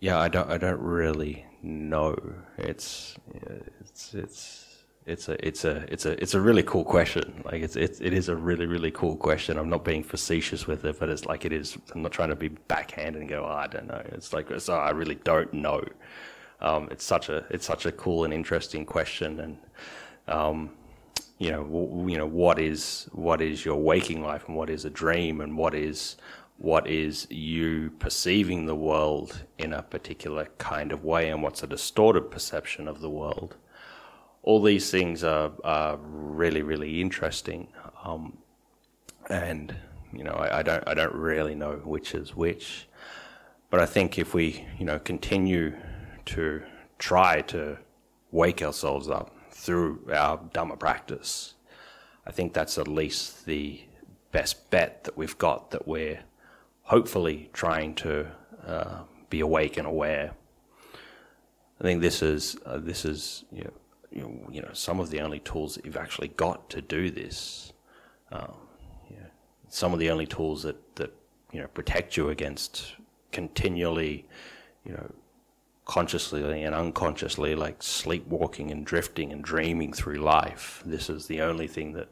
yeah, 0.00 0.18
I 0.18 0.28
don't 0.28 0.50
I 0.50 0.58
don't 0.58 0.80
really 0.80 1.46
know. 1.62 2.16
It's 2.58 3.16
it's 3.82 4.14
it's 4.14 4.63
it's 5.06 5.28
a 5.28 5.46
it's 5.46 5.64
a 5.64 5.84
it's 5.92 6.06
a 6.06 6.20
it's 6.22 6.34
a 6.34 6.40
really 6.40 6.62
cool 6.62 6.84
question. 6.84 7.42
Like 7.44 7.62
it's 7.62 7.76
it's 7.76 8.00
it 8.00 8.14
is 8.14 8.28
a 8.28 8.36
really 8.36 8.66
really 8.66 8.90
cool 8.90 9.16
question. 9.16 9.58
I'm 9.58 9.68
not 9.68 9.84
being 9.84 10.02
facetious 10.02 10.66
with 10.66 10.84
it, 10.84 10.98
but 10.98 11.10
it's 11.10 11.26
like 11.26 11.44
it 11.44 11.52
is. 11.52 11.76
I'm 11.94 12.02
not 12.02 12.12
trying 12.12 12.30
to 12.30 12.36
be 12.36 12.48
backhanded 12.48 13.20
and 13.20 13.28
go, 13.28 13.44
oh, 13.44 13.52
I 13.52 13.66
don't 13.66 13.86
know. 13.86 14.02
It's 14.06 14.32
like 14.32 14.50
it's, 14.50 14.68
oh, 14.68 14.74
I 14.74 14.90
really 14.90 15.16
don't 15.16 15.52
know. 15.52 15.84
Um, 16.60 16.88
it's 16.90 17.04
such 17.04 17.28
a 17.28 17.44
it's 17.50 17.66
such 17.66 17.84
a 17.84 17.92
cool 17.92 18.24
and 18.24 18.32
interesting 18.32 18.86
question, 18.86 19.40
and 19.40 19.58
um, 20.26 20.70
you 21.38 21.50
know 21.50 21.64
w- 21.64 22.12
you 22.12 22.16
know 22.16 22.26
what 22.26 22.58
is 22.58 23.08
what 23.12 23.42
is 23.42 23.64
your 23.64 23.76
waking 23.76 24.22
life 24.22 24.44
and 24.48 24.56
what 24.56 24.70
is 24.70 24.86
a 24.86 24.90
dream 24.90 25.42
and 25.42 25.58
what 25.58 25.74
is 25.74 26.16
what 26.56 26.86
is 26.86 27.26
you 27.30 27.90
perceiving 27.98 28.64
the 28.64 28.76
world 28.76 29.42
in 29.58 29.72
a 29.72 29.82
particular 29.82 30.46
kind 30.56 30.92
of 30.92 31.04
way 31.04 31.28
and 31.28 31.42
what's 31.42 31.62
a 31.62 31.66
distorted 31.66 32.30
perception 32.30 32.86
of 32.86 33.00
the 33.00 33.10
world 33.10 33.56
all 34.44 34.62
these 34.62 34.90
things 34.90 35.24
are, 35.24 35.50
are 35.64 35.96
really, 35.96 36.62
really 36.62 37.00
interesting. 37.00 37.68
Um, 38.04 38.38
and 39.28 39.74
You 40.14 40.22
know, 40.22 40.34
I, 40.34 40.60
I 40.60 40.62
don't 40.62 40.84
I 40.86 40.94
don't 40.94 41.14
really 41.14 41.54
know 41.54 41.80
which 41.84 42.14
is 42.14 42.36
which. 42.36 42.86
But 43.70 43.80
I 43.80 43.86
think 43.86 44.18
if 44.18 44.34
we, 44.34 44.64
you 44.78 44.86
know, 44.86 45.00
continue 45.00 45.72
to 46.26 46.62
try 46.98 47.42
to 47.42 47.78
wake 48.30 48.62
ourselves 48.62 49.08
up 49.08 49.34
through 49.50 49.98
our 50.12 50.38
Dhamma 50.54 50.78
practice, 50.78 51.54
I 52.26 52.30
think 52.30 52.52
that's 52.52 52.78
at 52.78 52.86
least 52.86 53.46
the 53.46 53.80
best 54.30 54.70
bet 54.70 55.04
that 55.04 55.16
we've 55.16 55.36
got 55.38 55.70
that 55.70 55.88
we're 55.88 56.20
hopefully 56.82 57.50
trying 57.52 57.94
to 57.94 58.26
uh, 58.66 59.00
be 59.30 59.40
awake 59.40 59.76
and 59.78 59.86
aware. 59.86 60.34
I 61.80 61.82
think 61.82 62.00
this 62.00 62.22
is 62.22 62.56
uh, 62.64 62.78
this 62.78 63.04
is 63.04 63.44
you 63.50 63.64
know, 63.64 63.72
you 64.14 64.22
know, 64.22 64.48
you 64.50 64.62
know, 64.62 64.70
some 64.72 65.00
of 65.00 65.10
the 65.10 65.20
only 65.20 65.40
tools 65.40 65.74
that 65.74 65.84
you've 65.84 65.96
actually 65.96 66.28
got 66.28 66.70
to 66.70 66.80
do 66.80 67.10
this. 67.10 67.72
Um, 68.30 68.54
yeah, 69.10 69.26
some 69.68 69.92
of 69.92 69.98
the 69.98 70.10
only 70.10 70.26
tools 70.26 70.62
that 70.62 70.96
that 70.96 71.12
you 71.52 71.60
know 71.60 71.66
protect 71.68 72.16
you 72.16 72.30
against 72.30 72.94
continually, 73.32 74.26
you 74.84 74.92
know, 74.92 75.10
consciously 75.84 76.62
and 76.62 76.74
unconsciously 76.74 77.54
like 77.54 77.82
sleepwalking 77.82 78.70
and 78.70 78.86
drifting 78.86 79.32
and 79.32 79.42
dreaming 79.42 79.92
through 79.92 80.18
life. 80.18 80.82
This 80.86 81.10
is 81.10 81.26
the 81.26 81.40
only 81.42 81.66
thing 81.66 81.92
that 81.94 82.08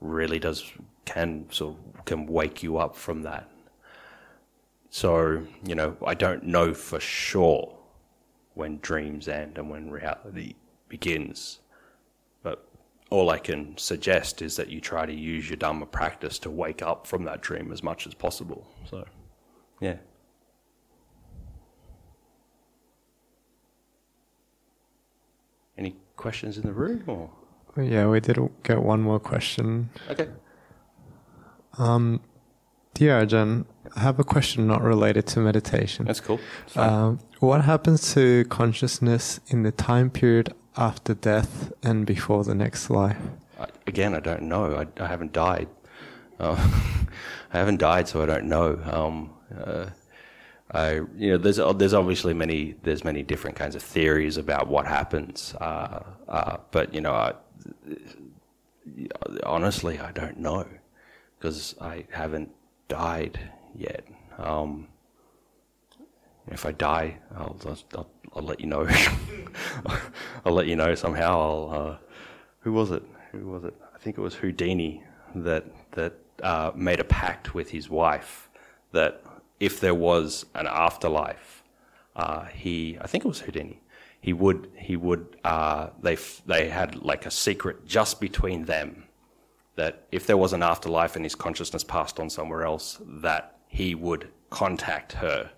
really 0.00 0.38
does 0.38 0.70
can 1.06 1.46
sort 1.50 1.76
of 1.76 2.04
can 2.04 2.26
wake 2.26 2.62
you 2.62 2.76
up 2.76 2.94
from 2.94 3.22
that. 3.22 3.48
So, 4.90 5.42
you 5.64 5.74
know, 5.74 5.96
I 6.06 6.14
don't 6.14 6.44
know 6.44 6.74
for 6.74 7.00
sure 7.00 7.76
when 8.54 8.78
dreams 8.78 9.28
end 9.28 9.58
and 9.58 9.70
when 9.70 9.90
reality 9.90 10.54
begins. 10.98 11.60
But 12.42 12.66
all 13.10 13.28
I 13.30 13.38
can 13.38 13.76
suggest 13.76 14.40
is 14.40 14.56
that 14.56 14.68
you 14.70 14.80
try 14.80 15.04
to 15.04 15.12
use 15.12 15.48
your 15.50 15.58
Dharma 15.58 15.86
practice 15.86 16.38
to 16.40 16.50
wake 16.50 16.82
up 16.90 17.06
from 17.06 17.24
that 17.24 17.40
dream 17.42 17.70
as 17.70 17.82
much 17.82 18.06
as 18.06 18.14
possible. 18.14 18.66
So, 18.90 19.04
yeah. 19.80 19.96
Any 25.76 25.94
questions 26.16 26.56
in 26.56 26.64
the 26.64 26.72
room 26.72 27.04
or? 27.06 27.30
Yeah, 27.76 28.06
we 28.08 28.20
did 28.20 28.38
get 28.62 28.82
one 28.82 29.02
more 29.02 29.20
question. 29.20 29.90
Okay. 30.08 30.28
Um, 31.76 32.22
dear 32.94 33.20
Ajahn, 33.20 33.66
I 33.94 34.00
have 34.00 34.18
a 34.18 34.24
question 34.24 34.66
not 34.66 34.82
related 34.82 35.26
to 35.26 35.40
meditation. 35.40 36.06
That's 36.06 36.20
cool. 36.20 36.40
Um, 36.74 37.18
what 37.40 37.60
happens 37.62 38.14
to 38.14 38.46
consciousness 38.46 39.40
in 39.48 39.62
the 39.62 39.72
time 39.72 40.08
period 40.08 40.54
after 40.76 41.14
death 41.14 41.72
and 41.82 42.06
before 42.06 42.44
the 42.44 42.54
next 42.54 42.90
life? 42.90 43.18
Again, 43.86 44.14
I 44.14 44.20
don't 44.20 44.42
know. 44.42 44.76
I, 44.76 45.02
I 45.02 45.06
haven't 45.06 45.32
died. 45.32 45.68
Uh, 46.38 46.56
I 47.52 47.58
haven't 47.58 47.78
died, 47.78 48.08
so 48.08 48.22
I 48.22 48.26
don't 48.26 48.46
know. 48.46 48.78
Um, 48.90 49.30
uh, 49.56 49.86
I, 50.72 50.94
you 51.16 51.30
know, 51.30 51.38
there's 51.38 51.60
there's 51.76 51.94
obviously 51.94 52.34
many 52.34 52.74
there's 52.82 53.04
many 53.04 53.22
different 53.22 53.56
kinds 53.56 53.76
of 53.76 53.82
theories 53.82 54.36
about 54.36 54.66
what 54.66 54.86
happens, 54.86 55.54
uh, 55.60 56.00
uh 56.28 56.56
but 56.72 56.92
you 56.92 57.00
know, 57.00 57.12
I, 57.12 57.32
honestly, 59.44 59.98
I 60.00 60.10
don't 60.12 60.38
know 60.38 60.66
because 61.38 61.76
I 61.80 62.04
haven't 62.10 62.50
died 62.88 63.38
yet. 63.74 64.04
Um, 64.38 64.88
if 66.48 66.66
I 66.66 66.72
die, 66.72 67.18
I'll, 67.36 67.56
I'll, 67.94 68.10
I'll 68.34 68.42
let 68.42 68.60
you 68.60 68.66
know. 68.66 68.88
I'll 70.44 70.52
let 70.52 70.66
you 70.66 70.76
know 70.76 70.94
somehow. 70.94 71.40
I'll, 71.40 71.70
uh, 71.72 71.96
who 72.60 72.72
was 72.72 72.90
it? 72.90 73.02
Who 73.32 73.46
was 73.46 73.64
it? 73.64 73.74
I 73.94 73.98
think 73.98 74.18
it 74.18 74.20
was 74.20 74.34
Houdini 74.34 75.02
that 75.34 75.64
that 75.92 76.14
uh, 76.42 76.72
made 76.74 77.00
a 77.00 77.04
pact 77.04 77.54
with 77.54 77.70
his 77.70 77.88
wife 77.88 78.48
that 78.92 79.22
if 79.58 79.80
there 79.80 79.94
was 79.94 80.46
an 80.54 80.66
afterlife, 80.66 81.62
uh, 82.14 82.44
he 82.46 82.98
I 83.00 83.06
think 83.06 83.24
it 83.24 83.28
was 83.28 83.40
Houdini. 83.40 83.80
He 84.20 84.32
would 84.32 84.70
he 84.76 84.96
would 84.96 85.36
uh, 85.44 85.88
they 86.00 86.16
they 86.46 86.68
had 86.68 86.96
like 87.02 87.26
a 87.26 87.30
secret 87.30 87.86
just 87.86 88.20
between 88.20 88.64
them 88.64 89.04
that 89.76 90.06
if 90.10 90.26
there 90.26 90.36
was 90.36 90.52
an 90.52 90.62
afterlife 90.62 91.16
and 91.16 91.24
his 91.24 91.34
consciousness 91.34 91.84
passed 91.84 92.18
on 92.18 92.30
somewhere 92.30 92.64
else, 92.64 92.98
that 93.06 93.58
he 93.68 93.94
would 93.94 94.28
contact 94.50 95.12
her, 95.12 95.50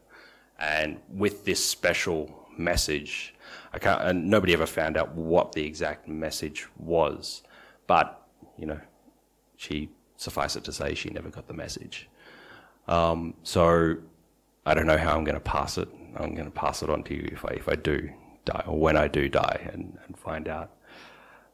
and 0.59 0.99
with 1.09 1.45
this 1.45 1.65
special 1.65 2.49
message, 2.57 3.35
I 3.73 3.79
can't, 3.79 4.03
and 4.03 4.29
nobody 4.29 4.53
ever 4.53 4.67
found 4.67 4.97
out 4.97 5.15
what 5.15 5.53
the 5.53 5.65
exact 5.65 6.09
message 6.09 6.67
was, 6.77 7.43
but 7.87 8.27
you 8.57 8.67
know, 8.67 8.81
she 9.57 9.91
suffice 10.17 10.57
it 10.57 10.65
to 10.65 10.73
say 10.73 10.95
she 10.95 11.11
never 11.11 11.31
got 11.31 11.47
the 11.47 11.55
message. 11.55 12.09
Um, 12.89 13.35
so 13.43 13.97
I 14.67 14.75
don't 14.75 14.87
know 14.87 14.99
how 14.99 15.17
I'm 15.17 15.25
going 15.25 15.35
to 15.37 15.41
pass 15.41 15.79
it. 15.79 15.89
I'm 16.17 16.35
going 16.35 16.47
to 16.47 16.51
pass 16.51 16.83
it 16.83 16.91
on 16.91 17.03
to 17.05 17.15
you 17.15 17.29
if 17.33 17.45
I 17.45 17.51
if 17.51 17.69
I 17.69 17.75
do 17.75 18.11
die 18.45 18.65
or 18.67 18.79
when 18.79 18.97
I 18.97 19.09
do 19.09 19.29
die 19.29 19.71
and, 19.73 19.97
and 20.07 20.19
find 20.19 20.49
out. 20.49 20.73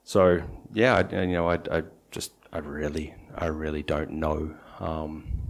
So 0.04 0.42
yeah, 0.72 0.96
I, 0.96 1.22
you 1.22 1.32
know, 1.32 1.50
I, 1.50 1.58
I 1.70 1.82
just 2.10 2.32
I 2.52 2.58
really 2.58 3.14
I 3.34 3.46
really 3.46 3.82
don't 3.82 4.12
know. 4.12 4.54
Um, 4.80 5.43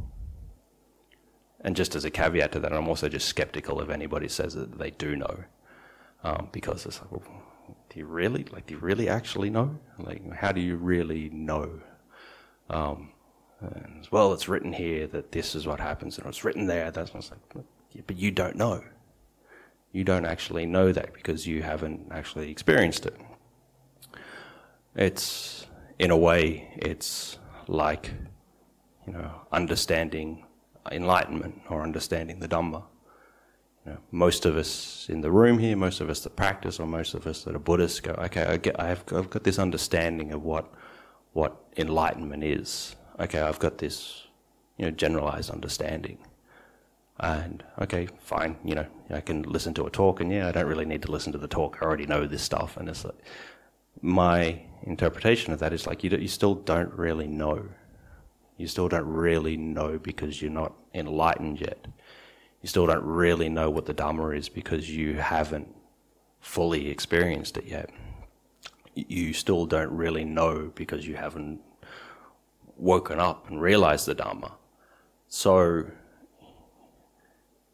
and 1.65 1.75
just 1.75 1.97
as 1.97 2.05
a 2.05 2.11
caveat 2.11 2.53
to 2.53 2.61
that, 2.61 2.73
I'm 2.73 2.89
also 2.89 3.09
just 3.09 3.27
skeptical 3.27 3.81
if 3.81 3.89
anybody 3.89 4.29
says 4.29 4.55
that 4.55 4.79
they 4.79 4.91
do 4.91 5.17
know, 5.17 5.45
um, 6.23 6.49
because 6.53 6.87
it's 6.87 7.01
like, 7.01 7.11
well, 7.11 7.23
do 7.89 7.99
you 7.99 8.07
really 8.07 8.45
like? 8.53 8.67
Do 8.67 8.75
you 8.75 8.81
really 8.81 9.09
actually 9.09 9.51
know? 9.51 9.79
Like, 9.99 10.31
how 10.35 10.53
do 10.53 10.61
you 10.61 10.77
really 10.77 11.31
know? 11.31 11.81
Um, 12.69 13.13
and, 13.61 14.07
well, 14.11 14.33
it's 14.35 14.47
written 14.47 14.73
here 14.73 15.07
that 15.09 15.33
this 15.33 15.55
is 15.55 15.67
what 15.67 15.81
happens, 15.81 16.19
and 16.19 16.27
it's 16.27 16.45
written 16.45 16.67
there. 16.67 16.91
That's 16.91 17.15
what's 17.15 17.31
like, 17.31 17.65
but 18.07 18.17
you 18.17 18.31
don't 18.31 18.57
know. 18.57 18.85
You 19.93 20.05
don't 20.05 20.27
actually 20.27 20.67
know 20.67 20.93
that 20.93 21.15
because 21.15 21.47
you 21.47 21.63
haven't 21.63 22.09
actually 22.11 22.51
experienced 22.51 23.07
it. 23.07 23.17
It's, 24.97 25.67
in 25.99 26.11
a 26.11 26.17
way, 26.17 26.73
it's 26.77 27.39
like, 27.69 28.13
you 29.07 29.13
know, 29.13 29.31
understanding 29.53 30.45
enlightenment 30.93 31.63
or 31.69 31.83
understanding 31.83 32.41
the 32.41 32.49
Dhamma. 32.49 32.85
You 33.87 33.93
know, 33.93 33.99
most 34.11 34.47
of 34.47 34.57
us 34.57 35.07
in 35.09 35.21
the 35.21 35.31
room 35.31 35.59
here, 35.59 35.77
most 35.77 36.01
of 36.01 36.09
us 36.09 36.21
that 36.21 36.37
practice, 36.37 36.81
or 36.81 36.87
most 36.87 37.15
of 37.15 37.27
us 37.27 37.45
that 37.45 37.55
are 37.55 37.59
Buddhists, 37.59 38.01
go, 38.01 38.13
okay, 38.13 38.45
I 38.45 38.57
get, 38.57 38.81
I 38.81 38.89
have, 38.89 39.05
I've 39.13 39.31
got 39.31 39.45
this 39.45 39.59
understanding 39.59 40.33
of 40.33 40.43
what 40.43 40.73
what 41.33 41.65
enlightenment 41.77 42.45
is 42.45 42.95
okay, 43.19 43.41
I've 43.41 43.59
got 43.59 43.79
this, 43.79 44.25
you 44.77 44.87
know, 44.87 44.91
generalized 44.91 45.51
understanding. 45.51 46.19
And 47.21 47.63
okay, 47.81 48.09
fine, 48.19 48.57
you 48.65 48.75
know, 48.75 48.87
I 49.11 49.21
can 49.21 49.43
listen 49.43 49.73
to 49.75 49.87
a 49.87 49.91
talk, 49.91 50.21
and 50.21 50.33
yeah, 50.33 50.49
I 50.49 50.53
don't 50.53 50.67
really 50.67 50.85
need 50.85 51.03
to 51.03 51.13
listen 51.13 51.33
to 51.33 51.39
the 51.39 51.49
talk. 51.49 51.79
I 51.81 51.85
already 51.85 52.07
know 52.07 52.27
this 52.27 52.43
stuff, 52.43 52.77
and 52.77 52.89
it's 52.89 53.05
like 53.05 53.15
my 54.03 54.63
interpretation 54.83 55.53
of 55.53 55.61
that 55.61 55.73
is 55.73 55.87
like 55.87 56.03
you, 56.03 56.11
you 56.11 56.29
still 56.29 56.55
don't 56.55 56.93
really 56.95 57.29
know. 57.29 57.69
You 58.57 58.69
still 58.69 58.89
don't 58.89 59.07
really 59.07 59.57
know 59.57 59.99
because 59.99 60.41
you're 60.41 60.51
not 60.51 60.75
enlightened 60.95 61.61
yet. 61.61 61.87
You 62.63 62.69
still 62.69 62.87
don't 62.87 63.05
really 63.05 63.49
know 63.49 63.69
what 63.69 63.87
the 63.87 63.95
Dhamma 63.95 64.37
is 64.37 64.49
because 64.49 64.91
you 64.91 65.15
haven't 65.15 65.69
fully 66.41 66.89
experienced 66.89 67.57
it 67.57 67.67
yet. 67.67 67.91
You 68.95 69.33
still 69.33 69.67
don't 69.67 69.91
really 69.91 70.25
know 70.25 70.71
because 70.75 71.07
you 71.07 71.17
haven't 71.17 71.61
woken 72.77 73.19
up 73.19 73.49
and 73.51 73.61
realized 73.61 74.07
the 74.07 74.15
Dharma. 74.15 74.53
So 75.29 75.87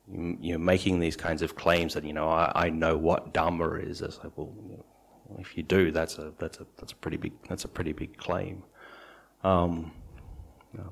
you're 0.09 0.59
making 0.59 0.99
these 0.99 1.17
kinds 1.17 1.43
of 1.43 1.55
claims 1.55 1.95
that 1.95 2.05
you 2.05 2.13
know 2.13 2.29
I, 2.29 2.53
I 2.55 2.71
know 2.71 2.97
what 2.97 3.33
Dharma 3.33 3.75
is. 3.75 4.01
It's 4.01 4.19
like, 4.19 4.33
well, 4.37 4.53
if 5.39 5.57
you 5.57 5.63
do, 5.63 5.91
that's 5.93 6.19
a 6.19 6.33
that's 6.39 6.59
a 6.59 6.67
that's 6.79 6.93
a 6.93 6.97
pretty 6.97 7.17
big 7.17 7.33
that's 7.49 7.65
a 7.65 7.69
pretty 7.69 7.93
big 7.93 8.17
claim. 8.17 8.63
Um, 9.45 9.93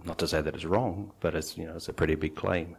not 0.05 0.19
to 0.19 0.29
say 0.29 0.41
that 0.41 0.55
it's 0.55 0.65
wrong, 0.65 1.13
but 1.21 1.35
it's 1.35 1.57
you 1.57 1.67
know 1.67 1.77
it's 1.77 1.89
a 1.89 1.93
pretty 1.93 2.15
big 2.15 2.35
claim. 2.35 2.77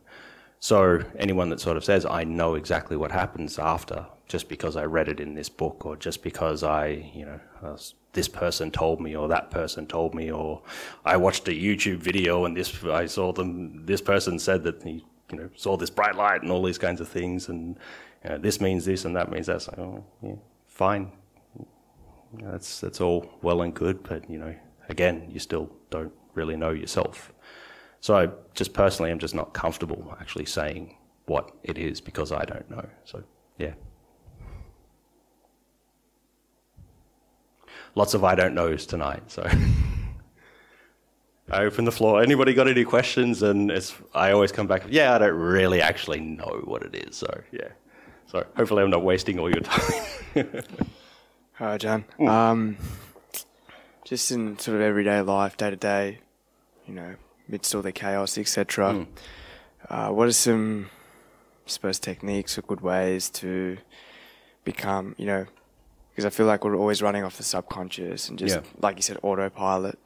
So 0.59 1.01
anyone 1.17 1.49
that 1.49 1.61
sort 1.61 1.77
of 1.77 1.85
says 1.85 2.05
I 2.05 2.23
know 2.25 2.55
exactly 2.55 2.97
what 2.97 3.11
happens 3.11 3.57
after 3.57 4.05
just 4.27 4.49
because 4.49 4.75
I 4.75 4.83
read 4.83 5.07
it 5.07 5.19
in 5.19 5.33
this 5.33 5.49
book 5.49 5.85
or 5.85 5.95
just 5.95 6.21
because 6.21 6.63
I 6.63 7.11
you 7.13 7.25
know 7.25 7.39
uh, 7.63 7.77
this 8.13 8.27
person 8.27 8.69
told 8.69 8.99
me 8.99 9.15
or 9.15 9.27
that 9.29 9.51
person 9.51 9.87
told 9.87 10.13
me 10.13 10.31
or 10.31 10.61
I 11.05 11.15
watched 11.15 11.47
a 11.47 11.51
YouTube 11.51 11.99
video 11.99 12.45
and 12.45 12.57
this 12.57 12.83
I 12.83 13.05
saw 13.05 13.31
them 13.31 13.85
this 13.85 14.01
person 14.01 14.37
said 14.37 14.63
that 14.63 14.83
he 14.83 15.05
you 15.31 15.37
know 15.37 15.49
saw 15.55 15.77
this 15.77 15.89
bright 15.89 16.15
light 16.15 16.41
and 16.41 16.51
all 16.51 16.63
these 16.63 16.77
kinds 16.77 16.99
of 16.99 17.07
things 17.07 17.47
and 17.47 17.77
you 18.23 18.31
know, 18.31 18.37
this 18.37 18.59
means 18.59 18.85
this 18.85 19.05
and 19.05 19.15
that 19.15 19.31
means 19.31 19.47
that. 19.47 19.67
Oh, 19.77 20.03
yeah, 20.21 20.35
fine. 20.67 21.11
That's 22.33 22.79
that's 22.79 23.01
all 23.01 23.29
well 23.41 23.61
and 23.61 23.73
good, 23.73 24.03
but 24.03 24.29
you 24.29 24.37
know, 24.37 24.53
again, 24.87 25.29
you 25.31 25.39
still 25.39 25.71
don't 25.89 26.13
really 26.39 26.57
know 26.57 26.71
yourself. 26.71 27.33
So 28.01 28.15
I 28.15 28.29
just 28.53 28.73
personally 28.73 29.11
am 29.11 29.19
just 29.19 29.35
not 29.35 29.53
comfortable 29.53 30.01
actually 30.21 30.45
saying 30.45 30.95
what 31.25 31.51
it 31.63 31.77
is 31.77 32.01
because 32.01 32.31
I 32.31 32.43
don't 32.45 32.69
know. 32.69 32.85
So 33.03 33.23
yeah. 33.57 33.73
lots 37.95 38.13
of 38.13 38.23
I 38.23 38.35
don't 38.35 38.53
knows 38.53 38.85
tonight. 38.85 39.23
So, 39.27 39.49
I 41.51 41.63
open 41.63 41.85
the 41.85 41.91
floor. 41.91 42.21
Anybody 42.21 42.53
got 42.53 42.67
any 42.67 42.83
questions? 42.83 43.41
And 43.41 43.71
it's 43.71 43.93
I 44.13 44.31
always 44.31 44.51
come 44.51 44.67
back. 44.67 44.83
Yeah, 44.89 45.15
I 45.15 45.17
don't 45.17 45.33
really 45.33 45.81
actually 45.81 46.19
know 46.19 46.61
what 46.63 46.83
it 46.83 46.95
is. 46.95 47.15
So 47.15 47.41
yeah. 47.51 47.69
So 48.27 48.45
hopefully 48.55 48.83
I'm 48.83 48.91
not 48.91 49.03
wasting 49.03 49.39
all 49.39 49.49
your 49.49 49.61
time. 49.61 50.63
Hi, 51.53 51.77
John. 51.77 52.05
Um, 52.19 52.77
just 54.05 54.31
in 54.31 54.59
sort 54.59 54.75
of 54.75 54.81
everyday 54.81 55.21
life, 55.21 55.57
day 55.57 55.71
to 55.71 55.75
day, 55.75 56.19
you 56.89 56.95
know, 56.95 57.15
amidst 57.47 57.73
all 57.75 57.81
the 57.81 57.91
chaos, 57.91 58.37
etc. 58.37 59.05
Uh, 59.89 60.09
what 60.09 60.27
are 60.27 60.31
some, 60.33 60.89
I 61.65 61.69
suppose, 61.69 61.99
techniques 61.99 62.57
or 62.57 62.61
good 62.63 62.81
ways 62.81 63.29
to 63.41 63.77
become, 64.63 65.15
you 65.17 65.25
know, 65.25 65.45
because 66.11 66.25
I 66.25 66.29
feel 66.31 66.47
like 66.47 66.65
we're 66.65 66.75
always 66.75 67.01
running 67.01 67.23
off 67.23 67.37
the 67.37 67.43
subconscious 67.43 68.27
and 68.27 68.37
just, 68.37 68.55
Yeah. 68.55 68.61
like 68.81 68.95
you 68.97 69.01
said, 69.03 69.17
autopilot. 69.23 69.97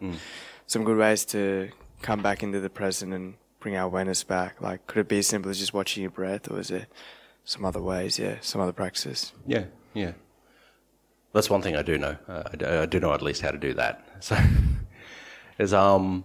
Some 0.67 0.83
good 0.83 0.97
ways 0.97 1.25
to 1.25 1.69
come 2.01 2.21
back 2.21 2.43
into 2.43 2.59
the 2.59 2.69
present 2.69 3.13
and 3.13 3.35
bring 3.59 3.75
our 3.75 3.85
awareness 3.85 4.23
back. 4.23 4.61
Like, 4.61 4.85
could 4.87 4.99
it 4.99 5.07
be 5.07 5.19
as 5.19 5.27
simple 5.27 5.49
as 5.49 5.57
just 5.59 5.73
watching 5.73 6.01
your 6.03 6.11
breath, 6.11 6.51
or 6.51 6.59
is 6.59 6.67
there 6.67 6.87
some 7.45 7.65
other 7.65 7.81
ways? 7.81 8.19
Yeah, 8.19 8.35
some 8.41 8.61
other 8.61 8.73
practices. 8.73 9.31
Yeah, 9.47 9.65
yeah. 9.93 10.11
That's 11.33 11.49
one 11.49 11.61
thing 11.63 11.75
I 11.75 11.81
do 11.81 11.97
know. 11.97 12.17
Uh, 12.27 12.43
I, 12.51 12.55
do, 12.55 12.65
I 12.67 12.85
do 12.85 12.99
know 12.99 13.13
at 13.13 13.21
least 13.23 13.41
how 13.41 13.51
to 13.51 13.57
do 13.57 13.73
that. 13.73 14.05
So, 14.23 14.37
is 15.59 15.73
um, 15.73 16.23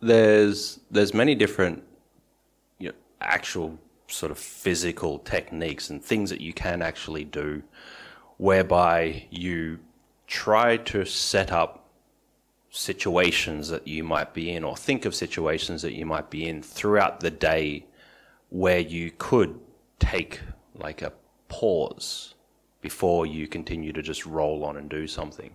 there's 0.00 0.80
there's 0.90 1.14
many 1.14 1.34
different, 1.34 1.82
you 2.78 2.88
know, 2.88 2.94
actual 3.20 3.78
sort 4.08 4.32
of 4.32 4.38
physical 4.38 5.18
techniques 5.18 5.90
and 5.90 6.02
things 6.02 6.30
that 6.30 6.40
you 6.40 6.52
can 6.52 6.82
actually 6.82 7.24
do, 7.24 7.62
whereby 8.38 9.26
you 9.30 9.78
try 10.26 10.76
to 10.76 11.04
set 11.04 11.52
up 11.52 11.88
situations 12.70 13.68
that 13.68 13.86
you 13.88 14.04
might 14.04 14.34
be 14.34 14.52
in, 14.52 14.64
or 14.64 14.76
think 14.76 15.04
of 15.04 15.14
situations 15.14 15.82
that 15.82 15.94
you 15.94 16.06
might 16.06 16.30
be 16.30 16.48
in 16.48 16.62
throughout 16.62 17.20
the 17.20 17.30
day, 17.30 17.84
where 18.50 18.80
you 18.80 19.10
could 19.18 19.58
take 19.98 20.40
like 20.74 21.02
a 21.02 21.12
pause 21.48 22.34
before 22.80 23.26
you 23.26 23.48
continue 23.48 23.92
to 23.92 24.02
just 24.02 24.24
roll 24.24 24.64
on 24.64 24.76
and 24.76 24.88
do 24.88 25.06
something. 25.06 25.50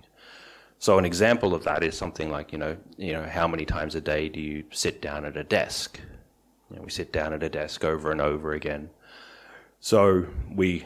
So 0.84 0.98
an 0.98 1.06
example 1.06 1.56
of 1.56 1.64
that 1.64 1.82
is 1.82 1.98
something 1.98 2.30
like 2.30 2.52
you 2.52 2.58
know 2.58 2.76
you 2.98 3.14
know 3.14 3.24
how 3.24 3.48
many 3.48 3.64
times 3.64 3.96
a 3.96 4.02
day 4.02 4.28
do 4.28 4.42
you 4.42 4.66
sit 4.70 5.02
down 5.02 5.24
at 5.24 5.38
a 5.38 5.44
desk? 5.46 5.98
You 6.70 6.76
know, 6.76 6.82
we 6.82 6.90
sit 6.90 7.14
down 7.14 7.32
at 7.32 7.42
a 7.42 7.48
desk 7.48 7.86
over 7.86 8.12
and 8.12 8.20
over 8.20 8.52
again. 8.52 8.90
So 9.80 10.26
we 10.54 10.86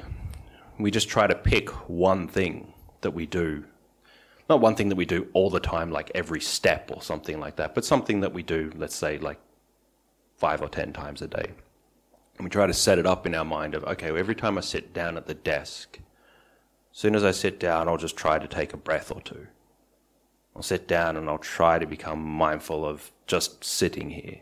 we 0.77 0.91
just 0.91 1.09
try 1.09 1.25
to 1.25 1.33
pick 1.33 1.71
one 1.89 2.27
thing 2.27 2.75
that 3.01 3.09
we 3.09 3.25
do, 3.25 3.65
not 4.47 4.61
one 4.61 4.75
thing 4.75 4.89
that 4.89 4.97
we 4.97 5.05
do 5.05 5.29
all 5.33 5.49
the 5.49 5.59
time, 5.59 5.89
like 5.89 6.11
every 6.13 6.41
step 6.41 6.91
or 6.93 7.01
something 7.01 7.39
like 7.39 7.55
that, 7.55 7.73
but 7.73 7.83
something 7.83 8.19
that 8.19 8.33
we 8.33 8.43
do, 8.43 8.71
let's 8.75 8.95
say 8.95 9.17
like 9.17 9.39
five 10.35 10.61
or 10.61 10.69
ten 10.69 10.93
times 10.93 11.23
a 11.23 11.27
day. 11.27 11.53
And 12.37 12.43
we 12.43 12.51
try 12.51 12.67
to 12.67 12.73
set 12.85 12.99
it 12.99 13.07
up 13.07 13.25
in 13.25 13.33
our 13.33 13.45
mind 13.45 13.73
of, 13.73 13.83
okay, 13.85 14.15
every 14.15 14.35
time 14.35 14.59
I 14.59 14.61
sit 14.61 14.93
down 14.93 15.17
at 15.17 15.25
the 15.25 15.33
desk, 15.33 15.97
as 16.91 16.99
soon 16.99 17.15
as 17.15 17.23
I 17.23 17.31
sit 17.31 17.59
down, 17.59 17.89
I'll 17.89 17.97
just 17.97 18.15
try 18.15 18.37
to 18.37 18.47
take 18.47 18.73
a 18.73 18.77
breath 18.77 19.11
or 19.11 19.21
two. 19.21 19.47
I'll 20.57 20.63
sit 20.63 20.87
down 20.87 21.17
and 21.17 21.29
I'll 21.29 21.37
try 21.37 21.77
to 21.77 21.85
become 21.85 22.19
mindful 22.19 22.83
of 22.83 23.11
just 23.27 23.63
sitting 23.63 24.09
here, 24.09 24.39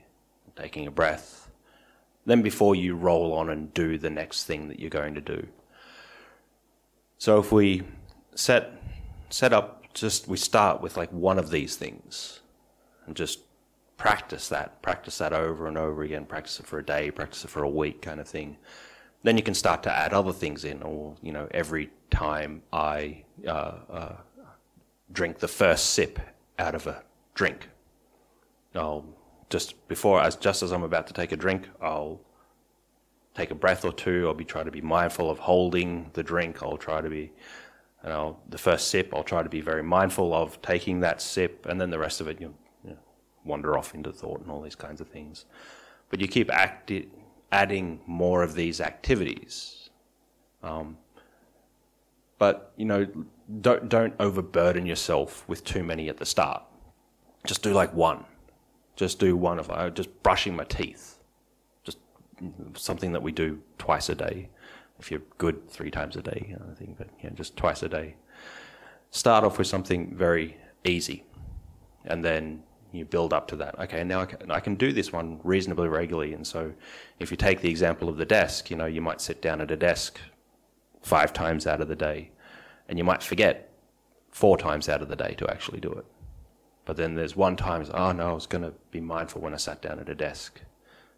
taking 0.55 0.87
a 0.87 0.91
breath. 0.91 1.51
Then 2.25 2.41
before 2.41 2.73
you 2.73 2.95
roll 2.95 3.33
on 3.33 3.49
and 3.49 3.73
do 3.73 3.97
the 3.97 4.09
next 4.09 4.45
thing 4.45 4.69
that 4.69 4.79
you're 4.79 4.89
going 4.89 5.13
to 5.15 5.21
do. 5.21 5.45
So 7.17 7.37
if 7.37 7.51
we 7.51 7.83
set 8.33 8.71
set 9.29 9.51
up 9.51 9.93
just 9.93 10.29
we 10.29 10.37
start 10.37 10.81
with 10.81 10.95
like 10.95 11.11
one 11.11 11.37
of 11.37 11.51
these 11.51 11.75
things 11.75 12.39
and 13.05 13.13
just 13.13 13.39
practice 13.97 14.47
that, 14.47 14.81
practice 14.81 15.17
that 15.17 15.33
over 15.33 15.67
and 15.67 15.77
over 15.77 16.03
again, 16.03 16.25
practice 16.25 16.61
it 16.61 16.65
for 16.65 16.79
a 16.79 16.85
day, 16.85 17.11
practice 17.11 17.43
it 17.43 17.49
for 17.49 17.63
a 17.63 17.69
week 17.69 18.01
kind 18.01 18.21
of 18.21 18.27
thing. 18.27 18.55
Then 19.23 19.35
you 19.35 19.43
can 19.43 19.53
start 19.53 19.83
to 19.83 19.91
add 19.91 20.13
other 20.13 20.31
things 20.31 20.63
in, 20.63 20.81
or, 20.81 21.15
you 21.21 21.33
know, 21.33 21.47
every 21.51 21.89
time 22.09 22.61
I 22.71 23.23
uh, 23.45 23.79
uh, 23.89 24.15
drink 25.15 25.39
the 25.39 25.47
first 25.47 25.91
sip 25.91 26.19
out 26.59 26.75
of 26.75 26.85
a 26.85 27.03
drink, 27.33 27.69
I'll 28.75 29.05
just 29.49 29.87
before, 29.87 30.21
as 30.21 30.35
just 30.35 30.61
as 30.61 30.71
I'm 30.71 30.83
about 30.83 31.07
to 31.07 31.13
take 31.13 31.31
a 31.31 31.37
drink, 31.37 31.69
I'll 31.81 32.21
take 33.33 33.51
a 33.51 33.55
breath 33.55 33.85
or 33.85 33.93
two. 33.93 34.27
I'll 34.27 34.33
be 34.33 34.45
trying 34.45 34.65
to 34.65 34.71
be 34.71 34.81
mindful 34.81 35.29
of 35.29 35.39
holding 35.39 36.09
the 36.13 36.23
drink. 36.23 36.61
I'll 36.61 36.77
try 36.77 37.01
to 37.01 37.09
be, 37.09 37.31
and 38.03 38.13
I'll 38.13 38.39
the 38.49 38.57
first 38.57 38.89
sip. 38.89 39.13
I'll 39.13 39.23
try 39.23 39.43
to 39.43 39.49
be 39.49 39.61
very 39.61 39.83
mindful 39.83 40.33
of 40.33 40.61
taking 40.61 40.99
that 41.01 41.21
sip, 41.21 41.65
and 41.65 41.79
then 41.79 41.89
the 41.89 41.99
rest 41.99 42.21
of 42.21 42.27
it, 42.27 42.41
you, 42.41 42.53
you 42.83 42.91
know, 42.91 42.99
wander 43.43 43.77
off 43.77 43.93
into 43.95 44.11
thought 44.11 44.41
and 44.41 44.51
all 44.51 44.61
these 44.61 44.75
kinds 44.75 45.01
of 45.01 45.07
things. 45.07 45.45
But 46.09 46.19
you 46.21 46.27
keep 46.27 46.51
acti- 46.51 47.09
adding 47.51 48.01
more 48.05 48.43
of 48.43 48.55
these 48.55 48.81
activities. 48.81 49.89
Um, 50.63 50.97
but 52.45 52.71
you 52.77 52.85
know, 52.85 53.07
don't 53.61 53.89
don't 53.89 54.13
overburden 54.19 54.85
yourself 54.85 55.43
with 55.47 55.63
too 55.63 55.83
many 55.83 56.09
at 56.09 56.17
the 56.17 56.27
start. 56.27 56.61
Just 57.43 57.63
do 57.63 57.73
like 57.73 57.91
one. 57.91 58.23
Just 58.95 59.17
do 59.17 59.35
one 59.35 59.57
of 59.57 59.71
uh, 59.71 59.89
just 59.89 60.11
brushing 60.21 60.55
my 60.55 60.63
teeth. 60.65 61.17
Just 61.83 61.97
something 62.75 63.13
that 63.13 63.23
we 63.23 63.31
do 63.31 63.63
twice 63.79 64.09
a 64.09 64.15
day. 64.27 64.49
If 64.99 65.09
you're 65.09 65.23
good, 65.39 65.67
three 65.67 65.89
times 65.89 66.15
a 66.17 66.21
day, 66.21 66.55
of 66.59 66.77
thing. 66.77 66.93
But 66.95 67.09
yeah, 67.23 67.31
just 67.31 67.57
twice 67.57 67.81
a 67.81 67.89
day. 67.89 68.15
Start 69.09 69.43
off 69.43 69.57
with 69.57 69.65
something 69.65 70.15
very 70.15 70.57
easy, 70.83 71.23
and 72.11 72.23
then 72.23 72.61
you 72.91 73.05
build 73.05 73.33
up 73.33 73.47
to 73.47 73.55
that. 73.55 73.79
Okay, 73.79 74.03
now 74.03 74.19
I 74.21 74.27
I 74.59 74.59
can 74.59 74.75
do 74.75 74.93
this 74.93 75.11
one 75.11 75.39
reasonably 75.43 75.87
regularly. 75.87 76.33
And 76.35 76.45
so, 76.45 76.61
if 77.19 77.31
you 77.31 77.37
take 77.37 77.61
the 77.61 77.71
example 77.71 78.07
of 78.07 78.17
the 78.17 78.29
desk, 78.39 78.69
you 78.69 78.77
know, 78.77 78.85
you 78.85 79.01
might 79.01 79.19
sit 79.19 79.41
down 79.41 79.61
at 79.61 79.71
a 79.71 79.79
desk 79.89 80.19
five 81.01 81.33
times 81.33 81.67
out 81.67 81.81
of 81.81 81.87
the 81.87 81.95
day, 81.95 82.31
and 82.87 82.97
you 82.97 83.03
might 83.03 83.23
forget 83.23 83.71
four 84.31 84.57
times 84.57 84.89
out 84.89 85.01
of 85.01 85.07
the 85.07 85.15
day 85.15 85.33
to 85.37 85.49
actually 85.49 85.79
do 85.79 85.91
it. 85.91 86.05
But 86.85 86.97
then 86.97 87.15
there's 87.15 87.35
one 87.35 87.55
time, 87.55 87.85
oh 87.93 88.11
no, 88.11 88.29
I 88.29 88.33
was 88.33 88.45
going 88.45 88.63
to 88.63 88.73
be 88.91 89.01
mindful 89.01 89.41
when 89.41 89.53
I 89.53 89.57
sat 89.57 89.81
down 89.81 89.99
at 89.99 90.09
a 90.09 90.15
desk. 90.15 90.61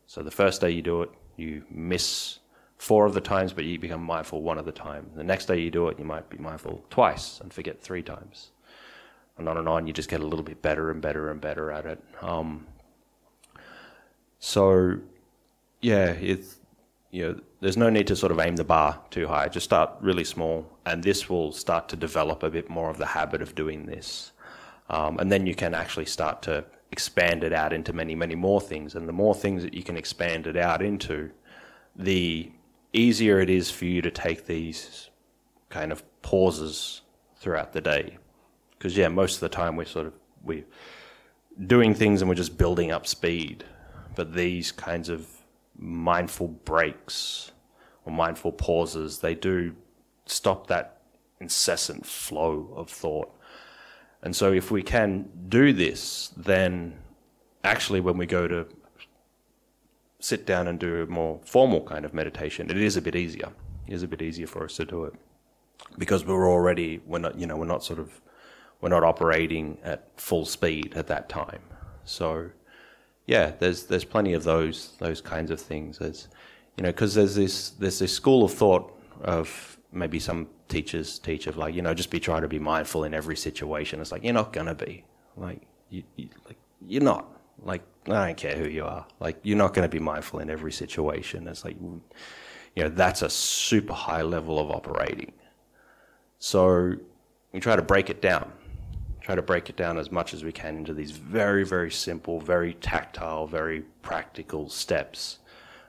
So 0.05 0.23
the 0.23 0.31
first 0.31 0.61
day 0.61 0.69
you 0.71 0.81
do 0.81 1.01
it, 1.01 1.09
you 1.35 1.63
miss 1.69 2.39
four 2.77 3.05
of 3.05 3.13
the 3.13 3.21
times, 3.21 3.53
but 3.53 3.65
you 3.65 3.77
become 3.79 4.03
mindful 4.03 4.41
one 4.41 4.57
of 4.57 4.65
the 4.65 4.71
time. 4.71 5.09
The 5.15 5.23
next 5.23 5.45
day 5.45 5.59
you 5.59 5.71
do 5.71 5.87
it, 5.89 5.99
you 5.99 6.05
might 6.05 6.29
be 6.29 6.37
mindful 6.37 6.85
twice 6.89 7.41
and 7.41 7.51
forget 7.51 7.81
three 7.81 8.03
times. 8.03 8.51
And 9.37 9.49
on 9.49 9.57
and 9.57 9.67
on, 9.67 9.87
you 9.87 9.93
just 9.93 10.09
get 10.09 10.21
a 10.21 10.25
little 10.25 10.45
bit 10.45 10.61
better 10.61 10.89
and 10.89 11.01
better 11.01 11.29
and 11.29 11.41
better 11.41 11.71
at 11.71 11.85
it. 11.85 12.03
Um, 12.21 12.65
so, 14.39 14.99
yeah, 15.81 16.11
it's, 16.11 16.56
you 17.17 17.23
know, 17.23 17.39
there's 17.61 17.77
no 17.77 17.89
need 17.89 18.05
to 18.07 18.15
sort 18.15 18.31
of 18.31 18.39
aim 18.39 18.57
the 18.57 18.63
bar 18.63 19.01
too 19.09 19.27
high. 19.27 19.47
Just 19.47 19.63
start 19.63 19.89
really 20.01 20.23
small, 20.23 20.69
and 20.85 21.01
this 21.01 21.27
will 21.27 21.51
start 21.51 21.89
to 21.89 21.95
develop 21.95 22.43
a 22.43 22.49
bit 22.51 22.69
more 22.69 22.91
of 22.91 22.99
the 22.99 23.07
habit 23.07 23.41
of 23.41 23.55
doing 23.55 23.87
this. 23.87 24.33
Um, 24.91 25.17
and 25.17 25.31
then 25.31 25.47
you 25.47 25.55
can 25.55 25.73
actually 25.73 26.05
start 26.05 26.43
to 26.43 26.63
expand 26.91 27.43
it 27.43 27.53
out 27.53 27.73
into 27.73 27.91
many, 27.91 28.13
many 28.13 28.35
more 28.35 28.61
things. 28.61 28.93
And 28.93 29.09
the 29.09 29.13
more 29.13 29.33
things 29.33 29.63
that 29.63 29.73
you 29.73 29.81
can 29.81 29.97
expand 29.97 30.45
it 30.45 30.55
out 30.55 30.83
into, 30.83 31.31
the 31.95 32.51
easier 32.93 33.39
it 33.39 33.49
is 33.49 33.71
for 33.71 33.85
you 33.85 34.03
to 34.03 34.11
take 34.11 34.45
these 34.45 35.09
kind 35.69 35.91
of 35.91 36.03
pauses 36.21 37.01
throughout 37.37 37.73
the 37.73 37.81
day. 37.81 38.19
Because 38.77 38.95
yeah, 38.95 39.07
most 39.07 39.35
of 39.35 39.39
the 39.39 39.49
time 39.49 39.75
we're 39.75 39.85
sort 39.85 40.05
of 40.05 40.13
we're 40.43 40.65
doing 41.65 41.95
things 41.95 42.21
and 42.21 42.29
we're 42.29 42.35
just 42.35 42.59
building 42.59 42.91
up 42.91 43.07
speed. 43.07 43.63
But 44.15 44.35
these 44.35 44.71
kinds 44.71 45.09
of 45.09 45.27
mindful 45.77 46.47
breaks 46.47 47.51
or 48.05 48.11
mindful 48.11 48.51
pauses, 48.51 49.19
they 49.19 49.35
do 49.35 49.75
stop 50.25 50.67
that 50.67 51.01
incessant 51.39 52.05
flow 52.05 52.73
of 52.75 52.89
thought. 52.89 53.31
And 54.21 54.35
so, 54.35 54.51
if 54.51 54.71
we 54.71 54.81
can 54.81 55.29
do 55.47 55.73
this, 55.73 56.33
then 56.35 56.97
actually, 57.63 57.99
when 57.99 58.17
we 58.17 58.25
go 58.25 58.47
to 58.47 58.67
sit 60.19 60.45
down 60.45 60.67
and 60.67 60.79
do 60.79 61.03
a 61.03 61.05
more 61.05 61.39
formal 61.43 61.81
kind 61.81 62.03
of 62.03 62.13
meditation, 62.13 62.69
it 62.69 62.77
is 62.77 62.97
a 62.97 63.01
bit 63.01 63.15
easier. 63.15 63.49
It 63.87 63.93
is 63.93 64.03
a 64.03 64.07
bit 64.07 64.21
easier 64.21 64.47
for 64.47 64.65
us 64.65 64.75
to 64.77 64.85
do 64.85 65.05
it 65.05 65.13
because 65.97 66.25
we're 66.25 66.49
already 66.49 67.01
we're 67.05 67.19
not 67.19 67.37
you 67.37 67.45
know 67.45 67.55
we're 67.55 67.65
not 67.65 67.83
sort 67.83 67.99
of 67.99 68.21
we're 68.81 68.89
not 68.89 69.03
operating 69.03 69.77
at 69.83 70.09
full 70.17 70.45
speed 70.45 70.93
at 70.95 71.07
that 71.07 71.29
time. 71.29 71.61
So 72.03 72.51
yeah, 73.27 73.51
there's 73.59 73.83
there's 73.83 74.05
plenty 74.05 74.33
of 74.33 74.43
those 74.43 74.93
those 74.99 75.21
kinds 75.21 75.51
of 75.51 75.59
things. 75.59 75.99
There's 75.99 76.29
you 76.77 76.83
know 76.83 76.89
because 76.89 77.13
there's 77.13 77.35
this 77.35 77.71
there's 77.71 77.99
this 77.99 78.13
school 78.13 78.43
of 78.45 78.53
thought 78.53 78.91
of 79.21 79.77
maybe 79.91 80.19
some 80.19 80.47
teachers 80.69 81.19
teach 81.19 81.45
of 81.45 81.57
like 81.57 81.75
you 81.75 81.81
know 81.81 81.93
just 81.93 82.09
be 82.09 82.19
trying 82.19 82.41
to 82.41 82.47
be 82.47 82.57
mindful 82.57 83.03
in 83.03 83.13
every 83.13 83.35
situation. 83.35 83.99
It's 83.99 84.13
like 84.13 84.23
you're 84.23 84.33
not 84.33 84.53
gonna 84.53 84.73
be 84.73 85.03
like 85.35 85.61
you, 85.89 86.03
you 86.15 86.29
like 86.45 86.57
you're 86.87 87.03
not 87.03 87.27
like 87.63 87.81
I 88.07 88.27
don't 88.27 88.37
care 88.37 88.55
who 88.55 88.69
you 88.69 88.85
are. 88.85 89.05
Like 89.19 89.37
you're 89.43 89.57
not 89.57 89.73
to 89.73 89.89
be 89.89 89.99
mindful 89.99 90.39
in 90.39 90.49
every 90.49 90.71
situation. 90.71 91.47
It's 91.49 91.65
like 91.65 91.75
you 91.81 92.83
know 92.83 92.89
that's 92.89 93.23
a 93.23 93.29
super 93.29 93.93
high 93.93 94.21
level 94.21 94.57
of 94.57 94.71
operating. 94.71 95.33
So 96.39 96.93
we 97.51 97.59
try 97.59 97.75
to 97.75 97.81
break 97.81 98.09
it 98.09 98.21
down. 98.21 98.53
Try 99.27 99.35
to 99.35 99.41
break 99.41 99.69
it 99.69 99.75
down 99.75 99.97
as 99.97 100.09
much 100.09 100.33
as 100.33 100.45
we 100.45 100.53
can 100.53 100.77
into 100.77 100.93
these 100.93 101.11
very, 101.11 101.65
very 101.65 101.91
simple, 101.91 102.39
very 102.39 102.73
tactile, 102.75 103.45
very 103.45 103.81
practical 104.01 104.69
steps. 104.69 105.39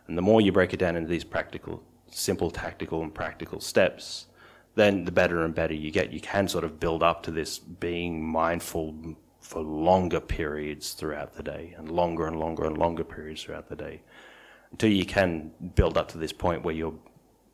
And 0.09 0.19
the 0.19 0.23
more 0.23 0.41
you 0.41 0.51
break 0.51 0.75
it 0.75 0.81
down 0.81 0.97
into 0.97 1.09
these 1.09 1.23
practical, 1.23 1.85
simple, 2.11 2.51
tactical, 2.51 3.01
and 3.01 3.15
practical 3.15 3.61
steps, 3.61 4.27
then 4.75 5.05
the 5.05 5.13
better 5.13 5.45
and 5.45 5.55
better 5.55 5.73
you 5.73 5.93
get. 5.93 6.13
You 6.13 6.21
can 6.21 6.49
sort 6.49 6.65
of 6.65 6.81
build 6.81 7.05
up 7.05 7.23
to 7.23 7.31
this 7.31 7.61
being 7.61 8.27
mindful 8.27 8.97
for 9.39 9.63
longer 9.63 10.19
periods 10.19 10.95
throughout 10.95 11.35
the 11.35 11.45
day, 11.45 11.77
and 11.79 11.89
longer 11.93 12.27
and 12.27 12.41
longer 12.41 12.65
and 12.65 12.77
longer 12.77 13.05
periods 13.05 13.45
throughout 13.45 13.69
the 13.69 13.77
day, 13.77 14.03
until 14.73 14.91
you 14.91 15.07
can 15.07 15.53
build 15.77 15.97
up 15.97 16.09
to 16.09 16.19
this 16.19 16.33
point 16.33 16.65
where 16.65 16.75
you 16.75 17.01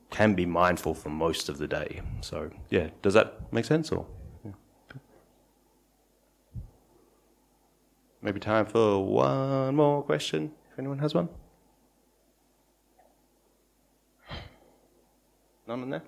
can 0.09 0.33
be 0.33 0.47
mindful 0.47 0.95
for 0.95 1.11
most 1.11 1.51
of 1.51 1.59
the 1.59 1.69
day. 1.69 2.01
So, 2.23 2.51
yeah, 2.71 2.89
does 3.03 3.13
that 3.13 3.53
make 3.53 3.67
sense? 3.67 3.93
Or 3.93 4.07
yeah. 4.47 4.53
Maybe 8.25 8.41
time 8.41 8.65
for 8.65 9.05
one 9.05 9.77
more 9.77 10.03
question, 10.03 10.51
if 10.73 10.79
anyone 10.79 10.99
has 10.99 11.15
one. 11.15 11.29
None 15.69 15.83
in 15.83 15.91
there? 15.91 16.03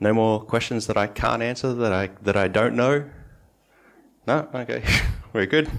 No 0.00 0.12
more 0.12 0.40
questions 0.44 0.86
that 0.86 0.96
I 0.96 1.06
can't 1.06 1.42
answer 1.42 1.74
that 1.74 1.92
I 1.92 2.10
that 2.22 2.36
I 2.36 2.46
don't 2.46 2.76
know? 2.76 3.10
No? 4.26 4.48
Okay. 4.54 4.84
We're 5.32 5.46
good. 5.46 5.70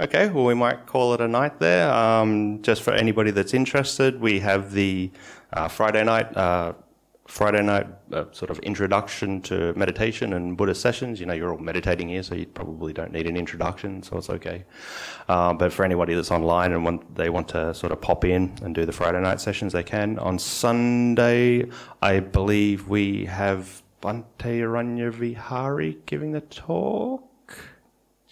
Okay, 0.00 0.28
well, 0.28 0.44
we 0.44 0.54
might 0.54 0.86
call 0.86 1.14
it 1.14 1.20
a 1.20 1.28
night 1.28 1.58
there. 1.58 1.92
Um, 1.92 2.62
just 2.62 2.82
for 2.82 2.92
anybody 2.92 3.30
that's 3.32 3.52
interested, 3.52 4.20
we 4.20 4.40
have 4.40 4.72
the 4.72 5.10
uh, 5.52 5.66
Friday 5.68 6.04
night 6.04 6.36
uh, 6.36 6.74
Friday 7.28 7.62
night 7.62 7.86
uh, 8.12 8.24
sort 8.32 8.50
of 8.50 8.58
introduction 8.60 9.42
to 9.42 9.74
meditation 9.74 10.32
and 10.32 10.56
Buddhist 10.56 10.80
sessions. 10.80 11.20
You 11.20 11.26
know, 11.26 11.34
you're 11.34 11.52
all 11.52 11.58
meditating 11.58 12.08
here, 12.08 12.22
so 12.22 12.34
you 12.34 12.46
probably 12.46 12.94
don't 12.94 13.12
need 13.12 13.26
an 13.26 13.36
introduction, 13.36 14.02
so 14.02 14.16
it's 14.16 14.30
okay. 14.30 14.64
Uh, 15.28 15.52
but 15.52 15.70
for 15.70 15.84
anybody 15.84 16.14
that's 16.14 16.30
online 16.30 16.72
and 16.72 16.84
want, 16.84 17.14
they 17.14 17.28
want 17.28 17.46
to 17.48 17.74
sort 17.74 17.92
of 17.92 18.00
pop 18.00 18.24
in 18.24 18.56
and 18.62 18.74
do 18.74 18.86
the 18.86 18.92
Friday 18.92 19.20
night 19.20 19.42
sessions, 19.42 19.74
they 19.74 19.82
can. 19.82 20.18
On 20.18 20.38
Sunday, 20.38 21.66
I 22.00 22.20
believe 22.20 22.88
we 22.88 23.26
have 23.26 23.82
Bhante 24.00 24.62
Ranya 24.64 25.12
Vihari 25.12 25.98
giving 26.06 26.32
the 26.32 26.40
talk. 26.40 27.24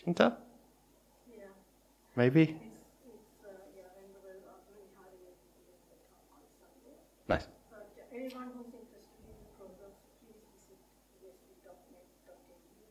Chinta? 0.02 0.36
Yeah. 1.36 1.44
Maybe? 2.16 2.56
Nice. 7.28 7.46
Anyone 8.14 8.48
who's 8.56 8.72
interested 8.72 9.18
in 9.28 9.34
the 9.36 9.50
program, 9.60 9.92
please 10.24 10.40
visit 10.56 10.78
bsv.net.au. 11.20 12.32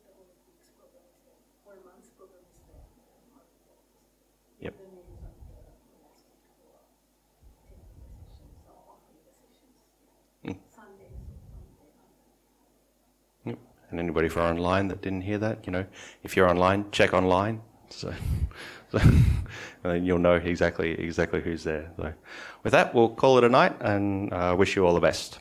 The 0.05 0.11
whole 0.13 0.29
week's 0.45 0.69
program 0.77 1.01
is 1.09 1.19
there. 1.25 1.39
One 1.65 1.81
month's 1.81 2.13
program 2.13 2.45
is 2.45 2.61
there. 2.69 2.85
Yep. 4.59 4.75
The 4.75 4.85
names 4.85 5.23
of 5.25 5.33
the 5.35 5.57
monastic 5.91 6.39
who 6.55 6.77
are 6.77 6.87
taking 7.65 8.05
the 8.05 8.11
sessions 8.21 8.59
or 8.69 8.77
offering 8.85 9.23
the 9.23 9.33
sessions. 9.33 9.75
Mm. 10.45 10.61
Sundays, 10.69 11.15
Monday, 11.51 11.89
Yep. 13.49 13.59
And 13.95 14.01
anybody 14.01 14.27
for 14.27 14.41
online 14.41 14.89
that 14.89 15.01
didn't 15.01 15.21
hear 15.21 15.37
that, 15.37 15.65
you 15.65 15.71
know, 15.71 15.85
if 16.21 16.35
you're 16.35 16.49
online, 16.49 16.91
check 16.91 17.13
online. 17.13 17.61
So, 17.89 18.13
so 18.91 18.97
and 18.99 19.13
then 19.83 20.05
you'll 20.05 20.19
know 20.19 20.35
exactly 20.35 20.91
exactly 20.91 21.39
who's 21.39 21.63
there. 21.63 21.89
So, 21.95 22.13
with 22.63 22.73
that, 22.73 22.93
we'll 22.93 23.07
call 23.07 23.37
it 23.37 23.45
a 23.45 23.49
night 23.49 23.77
and 23.79 24.33
uh, 24.33 24.53
wish 24.59 24.75
you 24.75 24.85
all 24.85 24.93
the 24.93 24.99
best. 24.99 25.39